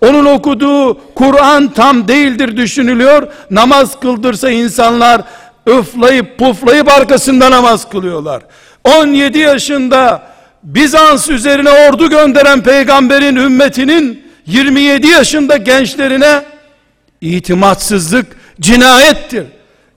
Onun 0.01 0.25
okuduğu 0.25 0.97
Kur'an 1.15 1.67
tam 1.67 2.07
değildir 2.07 2.57
düşünülüyor. 2.57 3.27
Namaz 3.51 3.99
kıldırsa 3.99 4.49
insanlar 4.49 5.21
öflayıp 5.65 6.39
puflayıp 6.39 6.91
arkasında 6.91 7.51
namaz 7.51 7.89
kılıyorlar. 7.89 8.41
17 8.99 9.39
yaşında 9.39 10.21
Bizans 10.63 11.29
üzerine 11.29 11.69
ordu 11.69 12.09
gönderen 12.09 12.61
peygamberin 12.61 13.35
ümmetinin 13.35 14.27
27 14.45 15.07
yaşında 15.07 15.57
gençlerine 15.57 16.43
itimatsızlık 17.21 18.25
cinayettir. 18.59 19.43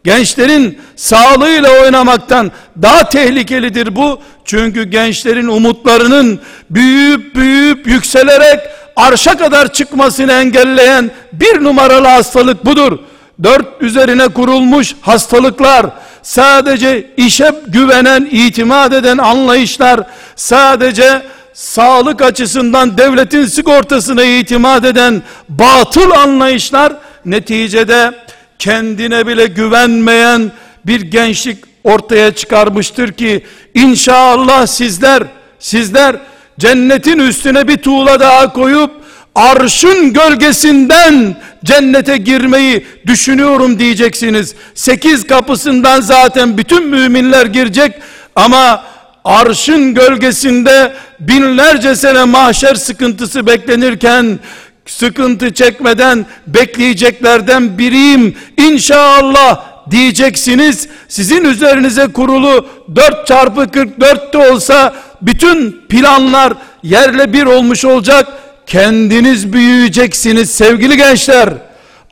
Gençlerin 0.05 0.79
sağlığıyla 0.97 1.83
oynamaktan 1.83 2.53
daha 2.83 3.09
tehlikelidir 3.09 3.97
bu. 3.97 4.21
Çünkü 4.45 4.85
gençlerin 4.85 5.49
umutlarının 5.49 6.41
büyüyüp 6.71 7.35
büyüyüp 7.35 7.87
yükselerek 7.87 8.61
arşa 8.97 9.39
kadar 9.39 9.73
çıkmasını 9.73 10.33
engelleyen 10.33 11.11
bir 11.33 11.65
numaralı 11.65 12.07
hastalık 12.07 12.67
budur. 12.67 12.99
Dört 13.43 13.67
üzerine 13.83 14.29
kurulmuş 14.29 14.95
hastalıklar, 15.01 15.87
sadece 16.23 17.07
işe 17.17 17.53
güvenen, 17.67 18.29
itimat 18.31 18.93
eden 18.93 19.19
anlayışlar, 19.19 20.01
sadece 20.37 21.23
sağlık 21.55 22.23
açısından 22.23 22.99
devletin 22.99 23.47
sigortasına 23.47 24.23
itimat 24.25 24.85
eden 24.85 25.23
batıl 25.49 26.11
anlayışlar, 26.11 26.93
neticede 27.25 28.13
kendine 28.59 29.27
bile 29.27 29.47
güvenmeyen 29.47 30.53
bir 30.87 31.01
gençlik 31.01 31.65
ortaya 31.85 32.35
çıkarmıştır 32.35 33.13
ki 33.13 33.45
inşallah 33.75 34.67
sizler 34.67 35.23
sizler 35.59 36.17
cennetin 36.59 37.19
üstüne 37.19 37.69
bir 37.69 37.77
tuğla 37.77 38.21
daha 38.21 38.53
koyup 38.53 38.91
arşın 39.35 40.13
gölgesinden 40.13 41.37
cennete 41.65 42.17
girmeyi 42.17 42.87
düşünüyorum 43.07 43.79
diyeceksiniz. 43.79 44.55
Sekiz 44.75 45.27
kapısından 45.27 46.01
zaten 46.01 46.59
bütün 46.59 46.87
müminler 46.87 47.47
girecek 47.47 47.93
ama 48.37 48.85
arşın 49.25 49.95
gölgesinde 49.95 50.93
binlerce 51.21 51.97
sene 51.97 52.25
mahşer 52.25 52.75
sıkıntısı 52.75 53.47
beklenirken 53.47 54.39
sıkıntı 54.87 55.55
çekmeden 55.55 56.27
bekleyeceklerden 56.47 57.79
biriyim 57.79 58.37
inşallah 58.57 59.71
diyeceksiniz 59.91 60.89
sizin 61.09 61.45
üzerinize 61.45 62.07
kurulu 62.07 62.67
4 62.97 63.27
çarpı 63.27 63.71
44 63.71 64.33
de 64.33 64.39
olsa 64.53 64.95
bütün 65.23 65.81
planlar 65.89 66.53
yerle 66.83 67.33
bir 67.33 67.45
olmuş 67.45 67.85
olacak 67.85 68.29
kendiniz 68.71 69.53
büyüyeceksiniz 69.53 70.51
sevgili 70.51 70.97
gençler 70.97 71.55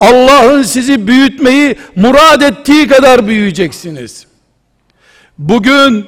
Allah'ın 0.00 0.62
sizi 0.62 1.06
büyütmeyi 1.06 1.76
murad 1.96 2.40
ettiği 2.40 2.88
kadar 2.88 3.26
büyüyeceksiniz 3.26 4.26
bugün 5.38 6.06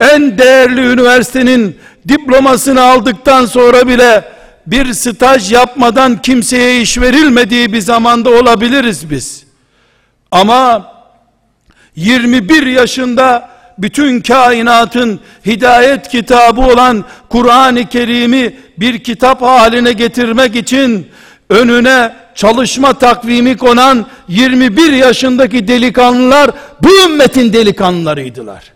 en 0.00 0.38
değerli 0.38 0.80
üniversitenin 0.80 1.78
diplomasını 2.08 2.82
aldıktan 2.82 3.46
sonra 3.46 3.88
bile 3.88 4.24
bir 4.66 4.92
staj 4.92 5.52
yapmadan 5.52 6.22
kimseye 6.22 6.80
iş 6.80 6.98
verilmediği 6.98 7.72
bir 7.72 7.80
zamanda 7.80 8.30
olabiliriz 8.30 9.10
biz. 9.10 9.44
Ama 10.30 10.92
21 11.96 12.66
yaşında 12.66 13.50
bütün 13.78 14.20
kainatın 14.20 15.20
hidayet 15.46 16.08
kitabı 16.08 16.60
olan 16.60 17.04
Kur'an-ı 17.28 17.88
Kerim'i 17.88 18.56
bir 18.78 18.98
kitap 18.98 19.42
haline 19.42 19.92
getirmek 19.92 20.56
için 20.56 21.06
önüne 21.50 22.14
çalışma 22.34 22.98
takvimi 22.98 23.56
konan 23.56 24.06
21 24.28 24.92
yaşındaki 24.92 25.68
delikanlılar 25.68 26.50
bu 26.82 26.88
ümmetin 27.04 27.52
delikanlılarıydılar. 27.52 28.72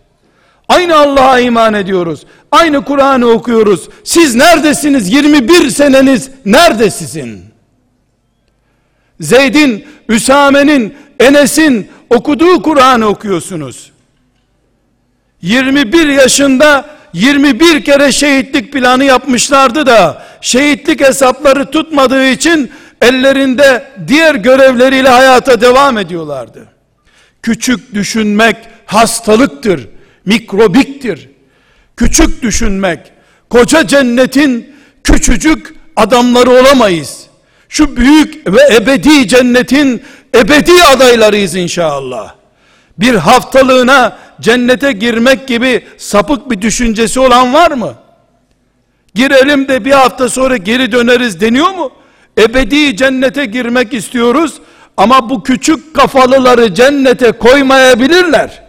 Aynı 0.67 0.95
Allah'a 0.95 1.39
iman 1.39 1.73
ediyoruz. 1.73 2.25
Aynı 2.51 2.85
Kur'an'ı 2.85 3.25
okuyoruz. 3.27 3.89
Siz 4.03 4.35
neredesiniz? 4.35 5.13
21 5.13 5.69
seneniz 5.69 6.29
nerede 6.45 6.89
sizin? 6.89 7.45
Zeyd'in, 9.19 9.85
Üsame'nin, 10.09 10.95
Enes'in 11.19 11.89
okuduğu 12.09 12.61
Kur'an'ı 12.61 13.07
okuyorsunuz. 13.07 13.91
21 15.41 16.07
yaşında 16.07 16.96
21 17.17 17.83
kere 17.83 18.11
şehitlik 18.11 18.73
planı 18.73 19.03
yapmışlardı 19.03 19.85
da 19.85 20.23
şehitlik 20.41 21.01
hesapları 21.01 21.71
tutmadığı 21.71 22.27
için 22.27 22.71
ellerinde 23.01 23.87
diğer 24.07 24.35
görevleriyle 24.35 25.09
hayata 25.09 25.61
devam 25.61 25.97
ediyorlardı. 25.97 26.67
Küçük 27.41 27.93
düşünmek 27.93 28.55
hastalıktır 28.85 29.87
mikrobiktir. 30.25 31.29
Küçük 31.97 32.41
düşünmek, 32.41 32.99
koca 33.49 33.87
cennetin 33.87 34.75
küçücük 35.03 35.75
adamları 35.95 36.51
olamayız. 36.51 37.23
Şu 37.69 37.97
büyük 37.97 38.47
ve 38.47 38.75
ebedi 38.75 39.27
cennetin 39.27 40.03
ebedi 40.35 40.83
adaylarıyız 40.83 41.55
inşallah. 41.55 42.33
Bir 42.97 43.15
haftalığına 43.15 44.17
cennete 44.41 44.91
girmek 44.91 45.47
gibi 45.47 45.85
sapık 45.97 46.51
bir 46.51 46.61
düşüncesi 46.61 47.19
olan 47.19 47.53
var 47.53 47.71
mı? 47.71 47.93
Girelim 49.15 49.67
de 49.67 49.85
bir 49.85 49.91
hafta 49.91 50.29
sonra 50.29 50.57
geri 50.57 50.91
döneriz 50.91 51.41
deniyor 51.41 51.69
mu? 51.69 51.91
Ebedi 52.37 52.95
cennete 52.97 53.45
girmek 53.45 53.93
istiyoruz 53.93 54.53
ama 54.97 55.29
bu 55.29 55.43
küçük 55.43 55.95
kafalıları 55.95 56.73
cennete 56.73 57.31
koymayabilirler. 57.31 58.63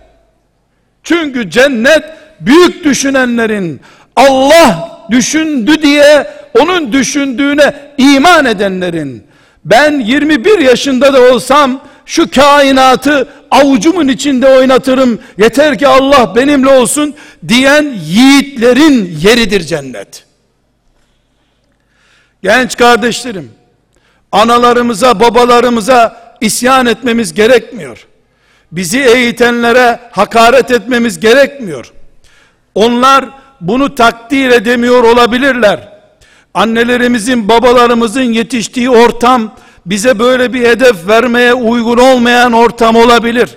Çünkü 1.03 1.51
cennet 1.51 2.05
büyük 2.41 2.85
düşünenlerin 2.85 3.81
Allah 4.17 4.99
düşündü 5.11 5.83
diye 5.83 6.31
onun 6.61 6.93
düşündüğüne 6.93 7.75
iman 7.99 8.45
edenlerin 8.45 9.23
ben 9.65 10.01
21 10.01 10.59
yaşında 10.59 11.13
da 11.13 11.33
olsam 11.33 11.81
şu 12.09 12.31
kainatı 12.31 13.29
avucumun 13.51 14.09
içinde 14.09 14.49
oynatırım 14.49 15.21
yeter 15.39 15.79
ki 15.79 15.89
Allah 15.89 16.37
benimle 16.37 16.69
olsun 16.69 17.15
diyen 17.49 17.95
yiğitlerin 18.07 19.19
yeridir 19.21 19.61
cennet. 19.61 20.25
Genç 22.43 22.77
kardeşlerim 22.77 23.51
analarımıza 24.33 25.21
babalarımıza 25.21 26.17
isyan 26.41 26.87
etmemiz 26.87 27.35
gerekmiyor. 27.35 28.07
Bizi 28.73 28.99
eğitenlere 28.99 30.01
hakaret 30.11 30.71
etmemiz 30.71 31.21
gerekmiyor. 31.21 31.93
Onlar 32.75 33.25
bunu 33.61 33.95
takdir 33.95 34.51
edemiyor 34.51 35.05
olabilirler. 35.05 35.89
Annelerimizin, 36.55 37.49
babalarımızın 37.49 38.23
yetiştiği 38.23 38.91
ortam 38.91 39.55
bize 39.89 40.19
böyle 40.19 40.53
bir 40.53 40.69
hedef 40.69 41.09
vermeye 41.09 41.55
uygun 41.55 41.99
olmayan 41.99 42.53
ortam 42.53 42.97
olabilir. 42.97 43.51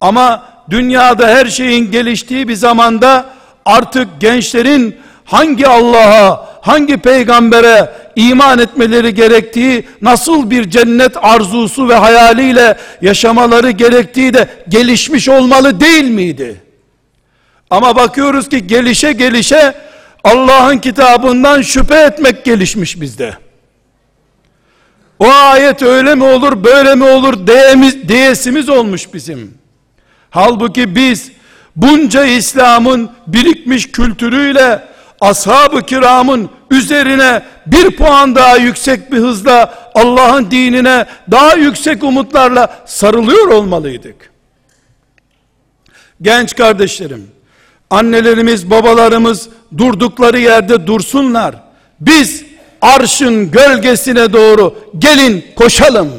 Ama 0.00 0.42
dünyada 0.70 1.28
her 1.28 1.46
şeyin 1.46 1.90
geliştiği 1.90 2.48
bir 2.48 2.54
zamanda 2.54 3.26
artık 3.64 4.08
gençlerin 4.20 4.96
hangi 5.24 5.66
Allah'a, 5.66 6.48
hangi 6.60 6.96
peygambere 6.96 7.92
iman 8.16 8.58
etmeleri 8.58 9.14
gerektiği, 9.14 9.88
nasıl 10.02 10.50
bir 10.50 10.70
cennet 10.70 11.16
arzusu 11.22 11.88
ve 11.88 11.94
hayaliyle 11.94 12.76
yaşamaları 13.02 13.70
gerektiği 13.70 14.34
de 14.34 14.48
gelişmiş 14.68 15.28
olmalı 15.28 15.80
değil 15.80 16.04
miydi? 16.04 16.60
Ama 17.70 17.96
bakıyoruz 17.96 18.48
ki 18.48 18.66
gelişe 18.66 19.12
gelişe 19.12 19.74
Allah'ın 20.24 20.78
kitabından 20.78 21.62
şüphe 21.62 22.00
etmek 22.00 22.44
gelişmiş 22.44 23.00
bizde. 23.00 23.49
O 25.20 25.28
ayet 25.28 25.82
öyle 25.82 26.14
mi 26.14 26.24
olur, 26.24 26.64
böyle 26.64 26.94
mi 26.94 27.04
olur 27.04 27.46
diyemiz, 27.46 28.08
diyesimiz 28.08 28.68
olmuş 28.68 29.14
bizim. 29.14 29.54
Halbuki 30.30 30.96
biz 30.96 31.32
bunca 31.76 32.24
İslam'ın 32.24 33.10
birikmiş 33.26 33.92
kültürüyle 33.92 34.82
ashab-ı 35.20 35.82
kiramın 35.82 36.50
üzerine 36.70 37.42
bir 37.66 37.96
puan 37.96 38.34
daha 38.34 38.56
yüksek 38.56 39.12
bir 39.12 39.18
hızla 39.18 39.74
Allah'ın 39.94 40.50
dinine 40.50 41.06
daha 41.30 41.54
yüksek 41.54 42.04
umutlarla 42.04 42.82
sarılıyor 42.86 43.48
olmalıydık. 43.48 44.30
Genç 46.22 46.56
kardeşlerim, 46.56 47.30
annelerimiz, 47.90 48.70
babalarımız 48.70 49.48
durdukları 49.78 50.38
yerde 50.38 50.86
dursunlar. 50.86 51.54
Biz 52.00 52.49
arşın 52.82 53.50
gölgesine 53.50 54.32
doğru 54.32 54.78
gelin 54.98 55.44
koşalım. 55.56 56.12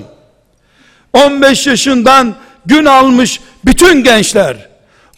15 1.13 1.67
yaşından 1.67 2.35
gün 2.65 2.85
almış 2.85 3.39
bütün 3.65 4.03
gençler 4.03 4.69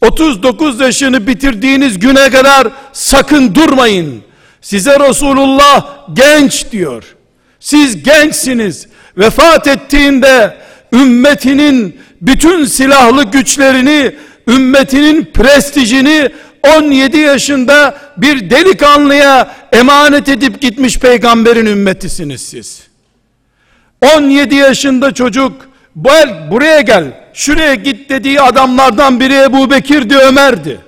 39 0.02 0.80
yaşını 0.80 1.28
bitirdiğiniz 1.28 2.00
güne 2.00 2.30
kadar 2.30 2.68
sakın 2.94 3.56
durmayın. 3.56 4.24
Size 4.62 5.00
Resulullah 5.00 5.86
genç 6.14 6.72
diyor. 6.72 7.04
Siz 7.60 8.04
gençsiniz. 8.04 8.88
Vefat 9.18 9.68
ettiğinde 9.68 10.58
ümmetinin 10.94 12.00
bütün 12.22 12.66
silahlı 12.66 13.24
güçlerini, 13.24 14.16
ümmetinin 14.48 15.26
prestijini 15.34 16.30
17 16.64 17.18
yaşında 17.18 17.98
bir 18.18 18.50
delikanlıya 18.50 19.56
emanet 19.72 20.30
edip 20.30 20.62
gitmiş 20.62 21.00
peygamberin 21.00 21.66
ümmetisiniz 21.66 22.42
siz. 22.42 22.84
17 24.16 24.56
yaşında 24.56 25.12
çocuk 25.12 25.68
gel 25.96 26.52
buraya 26.52 26.82
gel 26.82 27.24
şuraya 27.34 27.76
git 27.76 28.10
dediği 28.10 28.42
adamlardan 28.42 29.20
biri 29.20 29.34
Ebu 29.34 29.72
Bekir'di 29.72 30.18
Ömer'di. 30.18 30.82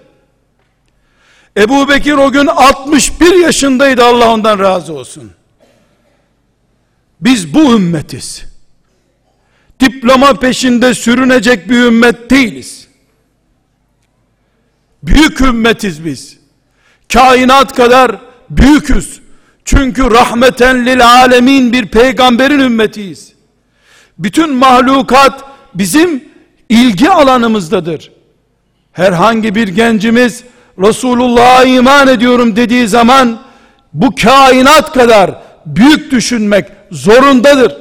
Ebu 1.57 1.89
Bekir 1.89 2.13
o 2.13 2.31
gün 2.31 2.47
61 2.47 3.33
yaşındaydı 3.33 4.03
Allah 4.05 4.33
ondan 4.33 4.59
razı 4.59 4.93
olsun. 4.93 5.31
Biz 7.21 7.53
bu 7.53 7.75
ümmetiz. 7.75 8.45
Diploma 9.79 10.33
peşinde 10.33 10.93
sürünecek 10.93 11.69
bir 11.69 11.75
ümmet 11.75 12.29
değiliz. 12.29 12.84
Büyük 15.07 15.41
ümmetiz 15.41 16.05
biz. 16.05 16.37
Kainat 17.13 17.75
kadar 17.75 18.15
büyüküz. 18.49 19.21
Çünkü 19.65 20.11
rahmeten 20.11 20.85
lil 20.85 21.07
alemin 21.07 21.73
bir 21.73 21.85
peygamberin 21.85 22.59
ümmetiyiz. 22.59 23.33
Bütün 24.19 24.55
mahlukat 24.55 25.43
bizim 25.73 26.23
ilgi 26.69 27.09
alanımızdadır. 27.09 28.11
Herhangi 28.91 29.55
bir 29.55 29.67
gencimiz 29.67 30.43
Resulullah'a 30.79 31.63
iman 31.63 32.07
ediyorum 32.07 32.55
dediği 32.55 32.87
zaman 32.87 33.41
bu 33.93 34.15
kainat 34.15 34.93
kadar 34.93 35.41
büyük 35.65 36.11
düşünmek 36.11 36.65
zorundadır. 36.91 37.73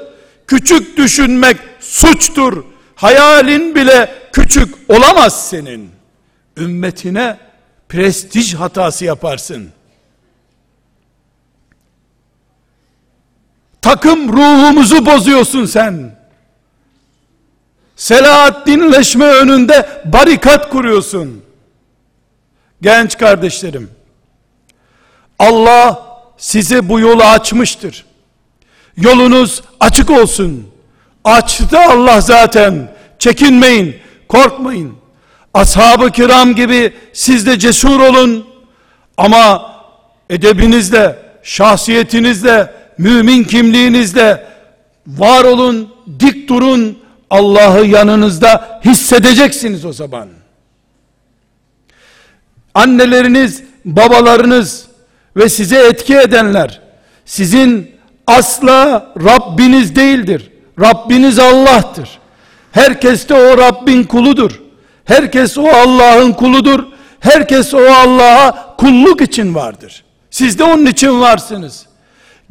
Küçük 0.46 0.96
düşünmek 0.96 1.56
suçtur. 1.80 2.64
Hayalin 2.94 3.74
bile 3.74 4.14
küçük 4.32 4.74
olamaz 4.88 5.48
senin. 5.50 5.93
Ümmetine 6.56 7.38
prestij 7.88 8.54
hatası 8.54 9.04
yaparsın. 9.04 9.70
Takım 13.82 14.32
ruhumuzu 14.32 15.06
bozuyorsun 15.06 15.64
sen. 15.64 16.18
Selahaddinleşme 17.96 19.26
önünde 19.26 20.02
barikat 20.04 20.70
kuruyorsun. 20.70 21.44
Genç 22.82 23.18
kardeşlerim, 23.18 23.90
Allah 25.38 26.06
size 26.36 26.88
bu 26.88 27.00
yolu 27.00 27.22
açmıştır. 27.24 28.04
Yolunuz 28.96 29.62
açık 29.80 30.10
olsun. 30.10 30.70
Açtı 31.24 31.78
Allah 31.78 32.20
zaten. 32.20 32.94
Çekinmeyin, 33.18 33.96
korkmayın. 34.28 35.03
Ashab-ı 35.54 36.10
kiram 36.10 36.54
gibi 36.54 36.92
siz 37.12 37.46
de 37.46 37.58
cesur 37.58 38.00
olun. 38.00 38.46
Ama 39.16 39.74
edebinizle, 40.30 41.18
şahsiyetinizle, 41.42 42.72
mümin 42.98 43.44
kimliğinizle 43.44 44.46
var 45.06 45.44
olun, 45.44 45.94
dik 46.20 46.48
durun. 46.48 46.98
Allah'ı 47.30 47.86
yanınızda 47.86 48.80
hissedeceksiniz 48.84 49.84
o 49.84 49.92
zaman 49.92 50.28
anneleriniz, 52.74 53.62
babalarınız 53.84 54.86
ve 55.36 55.48
size 55.48 55.78
etki 55.78 56.16
edenler 56.16 56.80
sizin 57.24 57.90
asla 58.26 59.12
Rabbiniz 59.24 59.96
değildir. 59.96 60.50
Rabbiniz 60.80 61.38
Allah'tır. 61.38 62.08
Herkes 62.72 63.28
de 63.28 63.34
o 63.34 63.58
Rabbin 63.58 64.04
kuludur. 64.04 64.63
Herkes 65.04 65.58
o 65.58 65.68
Allah'ın 65.68 66.32
kuludur. 66.32 66.84
Herkes 67.20 67.74
o 67.74 67.92
Allah'a 67.92 68.76
kulluk 68.76 69.20
için 69.20 69.54
vardır. 69.54 70.04
Siz 70.30 70.58
de 70.58 70.64
onun 70.64 70.86
için 70.86 71.20
varsınız. 71.20 71.86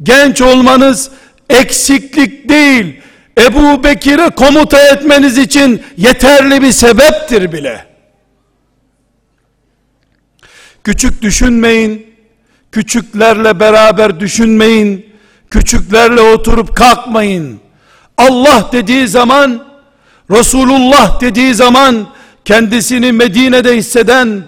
Genç 0.02 0.40
olmanız 0.40 1.10
eksiklik 1.50 2.48
değil. 2.48 3.00
Ebu 3.38 3.84
Bekir'e 3.84 4.30
komuta 4.30 4.80
etmeniz 4.80 5.38
için 5.38 5.82
yeterli 5.96 6.62
bir 6.62 6.72
sebeptir 6.72 7.52
bile. 7.52 7.86
Küçük 10.84 11.22
düşünmeyin. 11.22 12.14
Küçüklerle 12.72 13.60
beraber 13.60 14.20
düşünmeyin. 14.20 15.06
Küçüklerle 15.50 16.20
oturup 16.20 16.76
kalkmayın. 16.76 17.60
Allah 18.18 18.68
dediği 18.72 19.08
zaman, 19.08 19.64
Resulullah 20.30 21.20
dediği 21.20 21.54
zaman, 21.54 22.06
kendisini 22.44 23.12
Medine'de 23.12 23.76
hisseden, 23.76 24.42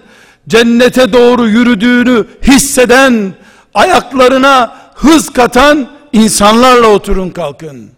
cennete 0.48 1.12
doğru 1.12 1.48
yürüdüğünü 1.48 2.26
hisseden, 2.42 3.32
ayaklarına 3.74 4.76
hız 4.94 5.30
katan 5.30 5.88
insanlarla 6.12 6.86
oturun 6.86 7.30
kalkın. 7.30 7.90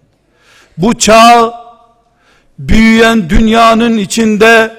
Bu 0.78 0.98
çağ 0.98 1.54
büyüyen 2.58 3.30
dünyanın 3.30 3.98
içinde 3.98 4.76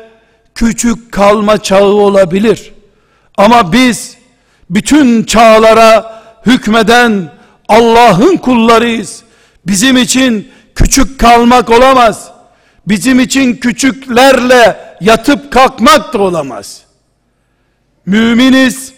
küçük 0.55 1.11
kalma 1.11 1.63
çağı 1.63 1.83
olabilir. 1.83 2.71
Ama 3.37 3.73
biz 3.73 4.17
bütün 4.69 5.23
çağlara 5.23 6.21
hükmeden 6.45 7.31
Allah'ın 7.69 8.37
kullarıyız. 8.37 9.23
Bizim 9.67 9.97
için 9.97 10.51
küçük 10.75 11.19
kalmak 11.19 11.69
olamaz. 11.69 12.31
Bizim 12.87 13.19
için 13.19 13.55
küçüklerle 13.55 14.88
yatıp 15.01 15.51
kalkmak 15.51 16.13
da 16.13 16.21
olamaz. 16.21 16.81
Müminiz, 18.05 18.93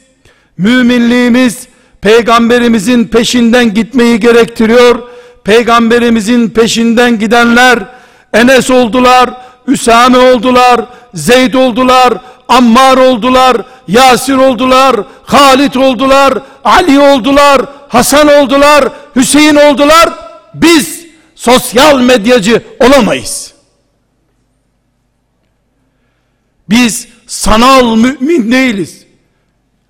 müminliğimiz 0.58 1.68
peygamberimizin 2.02 3.06
peşinden 3.06 3.74
gitmeyi 3.74 4.20
gerektiriyor. 4.20 5.00
Peygamberimizin 5.44 6.50
peşinden 6.50 7.20
gidenler 7.20 7.80
Enes 8.34 8.72
oldular, 8.72 9.30
Üsame 9.68 10.18
oldular, 10.18 10.82
Zeyd 11.14 11.54
oldular, 11.54 12.14
Ammar 12.48 12.98
oldular, 12.98 13.58
Yasir 13.88 14.36
oldular, 14.36 14.96
Halit 15.24 15.78
oldular, 15.78 16.34
Ali 16.64 17.00
oldular, 17.00 17.62
Hasan 17.88 18.28
oldular, 18.28 18.90
Hüseyin 19.16 19.56
oldular. 19.56 20.10
Biz 20.54 21.06
sosyal 21.36 22.00
medyacı 22.00 22.64
olamayız. 22.80 23.54
Biz 26.72 27.08
sanal 27.28 27.96
mümin 27.96 28.52
değiliz. 28.52 29.04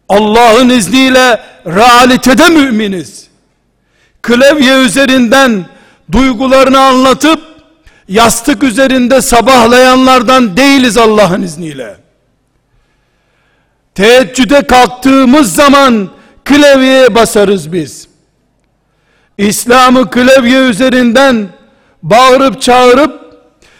Allah'ın 0.09 0.69
izniyle 0.69 1.41
realitede 1.65 2.49
müminiz. 2.49 3.27
Klavye 4.21 4.77
üzerinden 4.77 5.65
duygularını 6.11 6.79
anlatıp 6.79 7.39
yastık 8.07 8.63
üzerinde 8.63 9.21
sabahlayanlardan 9.21 10.57
değiliz 10.57 10.97
Allah'ın 10.97 11.41
izniyle. 11.41 11.97
Teheccüde 13.95 14.67
kalktığımız 14.67 15.55
zaman 15.55 16.09
klavyeye 16.43 17.15
basarız 17.15 17.73
biz. 17.73 18.07
İslam'ı 19.37 20.09
klavye 20.09 20.59
üzerinden 20.59 21.49
bağırıp 22.03 22.61
çağırıp 22.61 23.21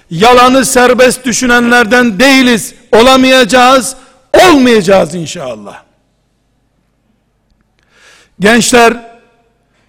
yalanı 0.10 0.66
serbest 0.66 1.26
düşünenlerden 1.26 2.20
değiliz. 2.20 2.74
Olamayacağız, 2.92 3.96
olmayacağız 4.34 5.16
inşallah. 5.16 5.84
Gençler 8.40 9.12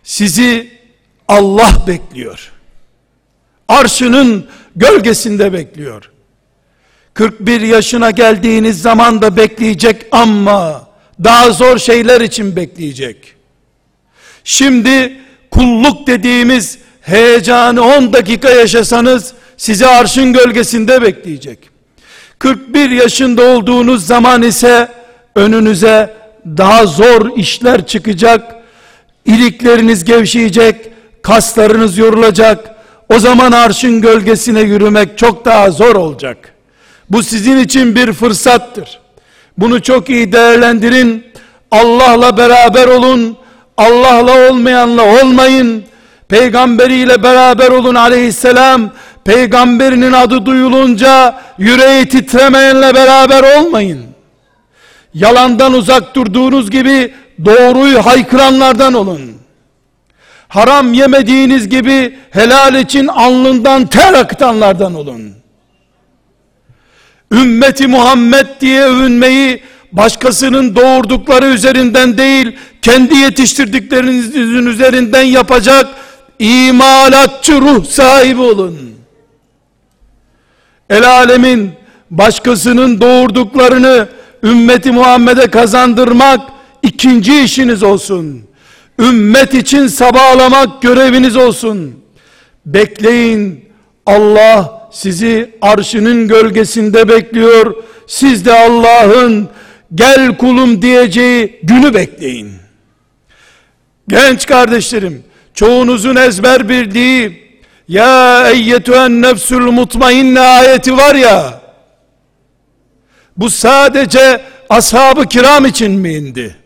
sizi 0.03 0.73
Allah 1.29 1.87
bekliyor. 1.87 2.53
Arşının 3.69 4.47
gölgesinde 4.77 5.53
bekliyor. 5.53 6.11
41 7.15 7.61
yaşına 7.61 8.11
geldiğiniz 8.11 8.83
zaman 8.83 9.23
da 9.23 9.37
bekleyecek 9.37 10.07
ama 10.13 10.89
daha 11.25 11.51
zor 11.51 11.79
şeyler 11.79 12.21
için 12.21 12.57
bekleyecek. 12.57 13.35
Şimdi 14.45 15.21
kulluk 15.51 16.07
dediğimiz 16.07 16.79
heyecanı 17.01 17.83
10 17.83 18.13
dakika 18.13 18.51
yaşasanız 18.51 19.33
sizi 19.57 19.87
arşın 19.87 20.33
gölgesinde 20.33 21.03
bekleyecek. 21.03 21.72
41 22.43 22.91
yaşında 22.91 23.43
olduğunuz 23.43 24.07
zaman 24.07 24.43
ise 24.43 24.89
önünüze 25.37 26.15
daha 26.47 26.87
zor 26.87 27.37
işler 27.37 27.87
çıkacak. 27.87 28.55
İlikleriniz 29.25 30.05
gevşeyecek, 30.05 30.77
kaslarınız 31.23 31.99
yorulacak. 31.99 32.75
O 33.15 33.19
zaman 33.19 33.53
arşın 33.53 34.01
gölgesine 34.01 34.61
yürümek 34.61 35.19
çok 35.19 35.45
daha 35.45 35.71
zor 35.71 35.97
olacak. 35.97 36.53
Bu 37.11 37.23
sizin 37.23 37.59
için 37.59 37.97
bir 37.97 38.13
fırsattır. 38.13 39.01
Bunu 39.59 39.83
çok 39.83 40.11
iyi 40.11 40.33
değerlendirin. 40.33 41.25
Allah'la 41.71 42.37
beraber 42.37 42.87
olun. 42.87 43.37
Allah'la 43.77 44.51
olmayanla 44.51 45.23
olmayın. 45.23 45.85
Peygamberiyle 46.29 47.23
beraber 47.23 47.71
olun 47.71 47.95
aleyhisselam. 47.95 48.91
Peygamberinin 49.25 50.13
adı 50.13 50.47
duyulunca 50.47 51.41
yüreği 51.59 52.09
titremeyenle 52.09 52.95
beraber 52.95 53.59
olmayın. 53.59 54.05
Yalandan 55.15 55.73
uzak 55.73 56.15
durduğunuz 56.15 56.71
gibi 56.71 57.15
doğruyu 57.45 58.07
haykıranlardan 58.07 58.95
olun. 58.95 59.33
Haram 60.49 60.93
yemediğiniz 60.93 61.69
gibi 61.69 62.19
helal 62.31 62.75
için 62.75 63.07
alnından 63.07 63.87
ter 63.87 64.15
akıtanlardan 64.15 64.95
olun. 64.95 65.33
Ümmeti 67.33 67.87
Muhammed 67.87 68.47
diye 68.61 68.83
övünmeyi 68.83 69.63
başkasının 69.93 70.77
doğurdukları 70.77 71.47
üzerinden 71.47 72.19
değil, 72.19 72.57
kendi 72.83 73.15
yetiştirdiklerinizin 73.15 74.67
üzerinden 74.67 75.23
yapacak 75.23 75.87
imalatçı 76.39 77.61
ruh 77.61 77.85
sahibi 77.85 78.41
olun. 78.41 78.92
El 80.93 81.11
alemin 81.11 81.71
başkasının 82.11 83.01
doğurduklarını 83.01 84.09
ümmeti 84.43 84.93
Muhammed'e 84.93 85.47
kazandırmak 85.47 86.41
ikinci 86.83 87.43
işiniz 87.43 87.83
olsun. 87.83 88.43
Ümmet 88.99 89.55
için 89.55 89.87
sabahlamak 89.87 90.83
göreviniz 90.83 91.37
olsun. 91.37 91.95
Bekleyin. 92.67 93.65
Allah 94.07 94.89
sizi 94.93 95.51
arşının 95.63 96.29
gölgesinde 96.29 97.09
bekliyor. 97.09 97.75
Siz 98.07 98.45
de 98.45 98.53
Allah'ın 98.53 99.49
gel 99.95 100.37
kulum 100.37 100.83
diyeceği 100.83 101.61
günü 101.63 101.95
bekleyin. 101.95 102.53
Genç 104.09 104.47
kardeşlerim, 104.47 105.23
çoğunuzun 105.55 106.17
ezber 106.17 106.69
bildiği 106.69 107.42
ya 107.89 108.51
eyyetühen 108.51 109.23
nefsül 109.23 109.71
mutmainne 109.71 110.41
ayeti 110.41 110.97
var 110.97 111.15
ya 111.15 111.63
bu 113.37 113.51
sadece 113.51 114.41
ashab-ı 114.71 115.27
kiram 115.27 115.67
için 115.67 115.91
mi 115.93 116.13
indi? 116.15 116.57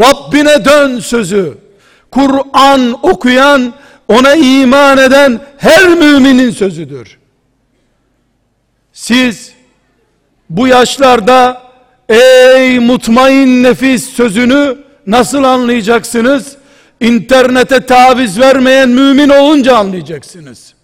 Rabbine 0.00 0.64
dön 0.64 1.00
sözü 1.00 1.58
Kur'an 2.10 2.98
okuyan 3.02 3.74
ona 4.08 4.34
iman 4.34 4.98
eden 4.98 5.40
her 5.58 5.88
müminin 5.88 6.50
sözüdür. 6.50 7.18
Siz 8.92 9.52
bu 10.50 10.66
yaşlarda 10.66 11.62
ey 12.08 12.78
mutmain 12.78 13.62
nefis 13.62 14.10
sözünü 14.10 14.78
nasıl 15.06 15.44
anlayacaksınız? 15.44 16.56
İnternete 17.00 17.80
taviz 17.80 18.40
vermeyen 18.40 18.88
mümin 18.88 19.28
olunca 19.28 19.76
anlayacaksınız. 19.76 20.74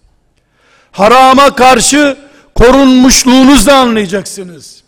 Harama 0.91 1.55
karşı 1.55 2.17
korunmuşluğunuzla 2.55 3.75
anlayacaksınız. 3.75 4.83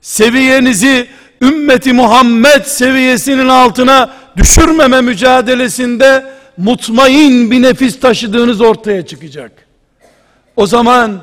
Seviyenizi 0.00 1.06
ümmeti 1.42 1.92
Muhammed 1.92 2.64
seviyesinin 2.64 3.48
altına 3.48 4.10
düşürmeme 4.36 5.00
mücadelesinde 5.00 6.24
mutmain 6.56 7.50
bir 7.50 7.62
nefis 7.62 8.00
taşıdığınız 8.00 8.60
ortaya 8.60 9.06
çıkacak. 9.06 9.52
O 10.56 10.66
zaman 10.66 11.20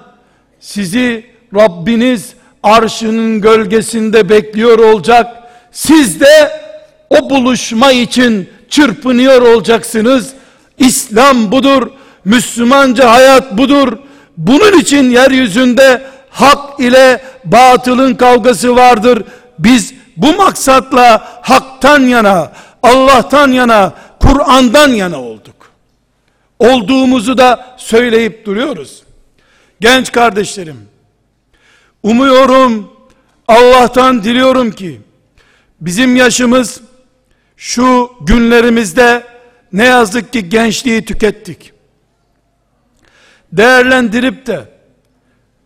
sizi 0.59 1.25
Rabbiniz 1.55 2.33
arşının 2.63 3.41
gölgesinde 3.41 4.29
bekliyor 4.29 4.79
olacak. 4.79 5.27
Siz 5.71 6.19
de 6.19 6.51
o 7.09 7.29
buluşma 7.29 7.91
için 7.91 8.49
çırpınıyor 8.70 9.41
olacaksınız. 9.41 10.34
İslam 10.78 11.51
budur. 11.51 11.88
Müslümanca 12.26 13.11
hayat 13.11 13.57
budur. 13.57 13.97
Bunun 14.38 14.80
için 14.80 15.09
yeryüzünde 15.09 16.05
hak 16.30 16.80
ile 16.80 17.22
batılın 17.45 18.16
kavgası 18.16 18.76
vardır. 18.76 19.24
Biz 19.59 19.93
bu 20.18 20.36
maksatla 20.36 21.39
haktan 21.41 21.99
yana, 21.99 22.51
Allah'tan 22.84 23.51
yana, 23.51 23.93
Kur'an'dan 24.20 24.89
yana 24.89 25.22
olduk. 25.22 25.55
Olduğumuzu 26.59 27.38
da 27.38 27.76
söyleyip 27.78 28.45
duruyoruz. 28.45 29.03
Genç 29.82 30.11
kardeşlerim, 30.11 30.78
umuyorum, 32.03 32.91
Allah'tan 33.47 34.24
diliyorum 34.24 34.72
ki, 34.72 35.01
bizim 35.82 36.16
yaşımız, 36.16 36.82
şu 37.58 38.12
günlerimizde, 38.22 39.24
ne 39.74 39.86
yazık 39.86 40.34
ki 40.34 40.49
gençliği 40.49 41.06
tükettik. 41.06 41.72
Değerlendirip 43.51 44.47
de, 44.47 44.60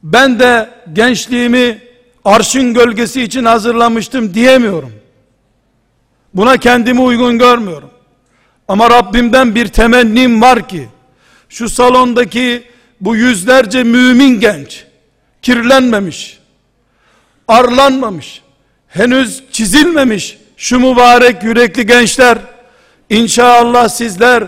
ben 0.03 0.39
de 0.39 0.69
gençliğimi 0.93 1.81
arşın 2.25 2.73
gölgesi 2.73 3.21
için 3.21 3.45
hazırlamıştım 3.45 4.33
diyemiyorum. 4.33 4.93
Buna 6.33 6.57
kendimi 6.57 7.01
uygun 7.01 7.39
görmüyorum. 7.39 7.89
Ama 8.67 8.89
Rabbimden 8.89 9.55
bir 9.55 9.67
temennim 9.67 10.41
var 10.41 10.67
ki 10.67 10.89
şu 11.49 11.69
salondaki 11.69 12.63
bu 13.01 13.15
yüzlerce 13.15 13.83
mümin 13.83 14.39
genç 14.39 14.85
kirlenmemiş, 15.41 16.39
arlanmamış, 17.47 18.41
henüz 18.87 19.43
çizilmemiş 19.51 20.38
şu 20.59 20.79
mübarek 20.79 21.43
yürekli 21.43 21.85
gençler 21.85 22.37
inşallah 23.09 23.89
sizler 23.89 24.43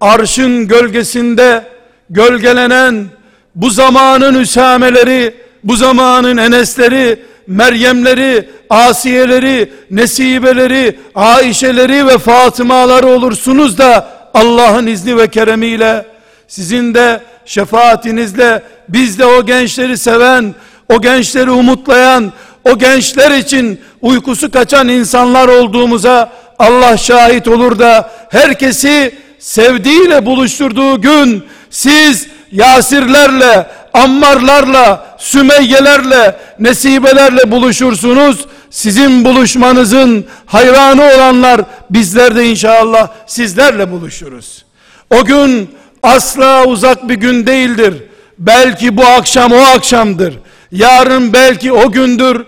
arşın 0.00 0.68
gölgesinde 0.68 1.64
gölgelenen 2.10 3.06
bu 3.54 3.70
zamanın 3.70 4.34
üsameleri, 4.34 5.34
bu 5.64 5.76
zamanın 5.76 6.36
enesleri, 6.36 7.22
Meryemleri, 7.46 8.48
Asiyeleri, 8.70 9.72
Nesibeleri, 9.90 10.98
Aişeleri 11.14 12.06
ve 12.06 12.18
Fatımaları 12.18 13.06
olursunuz 13.06 13.78
da 13.78 14.08
Allah'ın 14.34 14.86
izni 14.86 15.16
ve 15.16 15.28
keremiyle 15.28 16.06
sizin 16.48 16.94
de 16.94 17.20
şefaatinizle 17.44 18.62
biz 18.88 19.18
de 19.18 19.26
o 19.26 19.46
gençleri 19.46 19.98
seven, 19.98 20.54
o 20.88 21.00
gençleri 21.00 21.50
umutlayan, 21.50 22.32
o 22.64 22.78
gençler 22.78 23.30
için 23.30 23.80
uykusu 24.02 24.50
kaçan 24.50 24.88
insanlar 24.88 25.48
olduğumuza 25.48 26.32
Allah 26.58 26.96
şahit 26.96 27.48
olur 27.48 27.78
da 27.78 28.10
herkesi 28.30 29.14
sevdiğiyle 29.38 30.26
buluşturduğu 30.26 31.00
gün 31.00 31.44
siz 31.70 32.28
Yasirlerle, 32.52 33.66
Ammarlarla, 33.94 35.16
Sümeyyelerle, 35.18 36.36
Nesibelerle 36.58 37.50
buluşursunuz. 37.50 38.46
Sizin 38.70 39.24
buluşmanızın 39.24 40.24
hayranı 40.46 41.02
olanlar 41.14 41.60
bizler 41.90 42.36
de 42.36 42.46
inşallah 42.46 43.08
sizlerle 43.26 43.90
buluşuruz. 43.90 44.64
O 45.10 45.24
gün 45.24 45.70
asla 46.02 46.64
uzak 46.64 47.08
bir 47.08 47.14
gün 47.14 47.46
değildir. 47.46 47.94
Belki 48.38 48.96
bu 48.96 49.06
akşam 49.06 49.52
o 49.52 49.60
akşamdır. 49.60 50.34
Yarın 50.72 51.32
belki 51.32 51.72
o 51.72 51.92
gündür. 51.92 52.44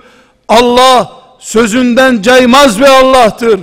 Allah 0.48 1.12
sözünden 1.38 2.22
caymaz 2.22 2.80
bir 2.80 2.84
Allah'tır. 2.84 3.60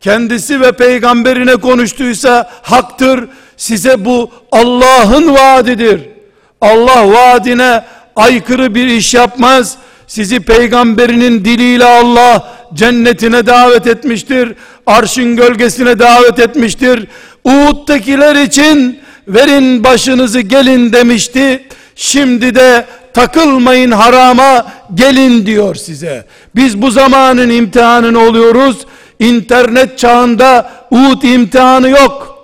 Kendisi 0.00 0.60
ve 0.60 0.72
peygamberine 0.72 1.56
konuştuysa 1.56 2.50
haktır. 2.62 3.28
Size 3.56 4.04
bu 4.04 4.30
Allah'ın 4.52 5.34
vaadidir. 5.34 6.00
Allah 6.60 7.12
vaadine 7.12 7.84
aykırı 8.16 8.74
bir 8.74 8.86
iş 8.86 9.14
yapmaz. 9.14 9.76
Sizi 10.06 10.40
peygamberinin 10.40 11.44
diliyle 11.44 11.84
Allah 11.84 12.54
cennetine 12.74 13.46
davet 13.46 13.86
etmiştir. 13.86 14.54
Arşın 14.86 15.36
gölgesine 15.36 15.98
davet 15.98 16.38
etmiştir. 16.38 17.06
Uğut'takiler 17.44 18.36
için 18.36 18.98
verin 19.28 19.84
başınızı 19.84 20.40
gelin 20.40 20.92
demişti. 20.92 21.62
Şimdi 21.96 22.54
de 22.54 22.86
takılmayın 23.14 23.90
harama 23.90 24.66
gelin 24.94 25.46
diyor 25.46 25.74
size. 25.74 26.26
Biz 26.54 26.82
bu 26.82 26.90
zamanın 26.90 27.50
imtihanını 27.50 28.18
oluyoruz. 28.18 28.86
İnternet 29.18 29.98
çağında 29.98 30.70
Uhud 30.90 31.22
imtihanı 31.22 31.88
yok. 31.88 32.38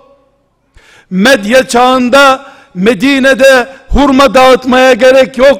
Medya 1.09 1.67
çağında 1.67 2.45
Medine'de 2.73 3.67
hurma 3.89 4.33
dağıtmaya 4.33 4.93
gerek 4.93 5.37
yok. 5.37 5.59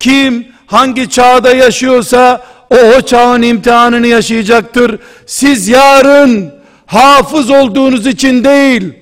Kim 0.00 0.46
hangi 0.66 1.10
çağda 1.10 1.54
yaşıyorsa 1.54 2.40
o 2.70 2.76
o 2.76 3.00
çağın 3.00 3.42
imtihanını 3.42 4.06
yaşayacaktır. 4.06 4.98
Siz 5.26 5.68
yarın 5.68 6.54
hafız 6.86 7.50
olduğunuz 7.50 8.06
için 8.06 8.44
değil, 8.44 8.94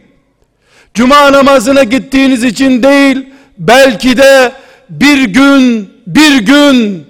cuma 0.94 1.32
namazına 1.32 1.82
gittiğiniz 1.82 2.44
için 2.44 2.82
değil, 2.82 3.26
belki 3.58 4.16
de 4.16 4.52
bir 4.90 5.24
gün, 5.24 5.90
bir 6.06 6.38
gün 6.38 7.06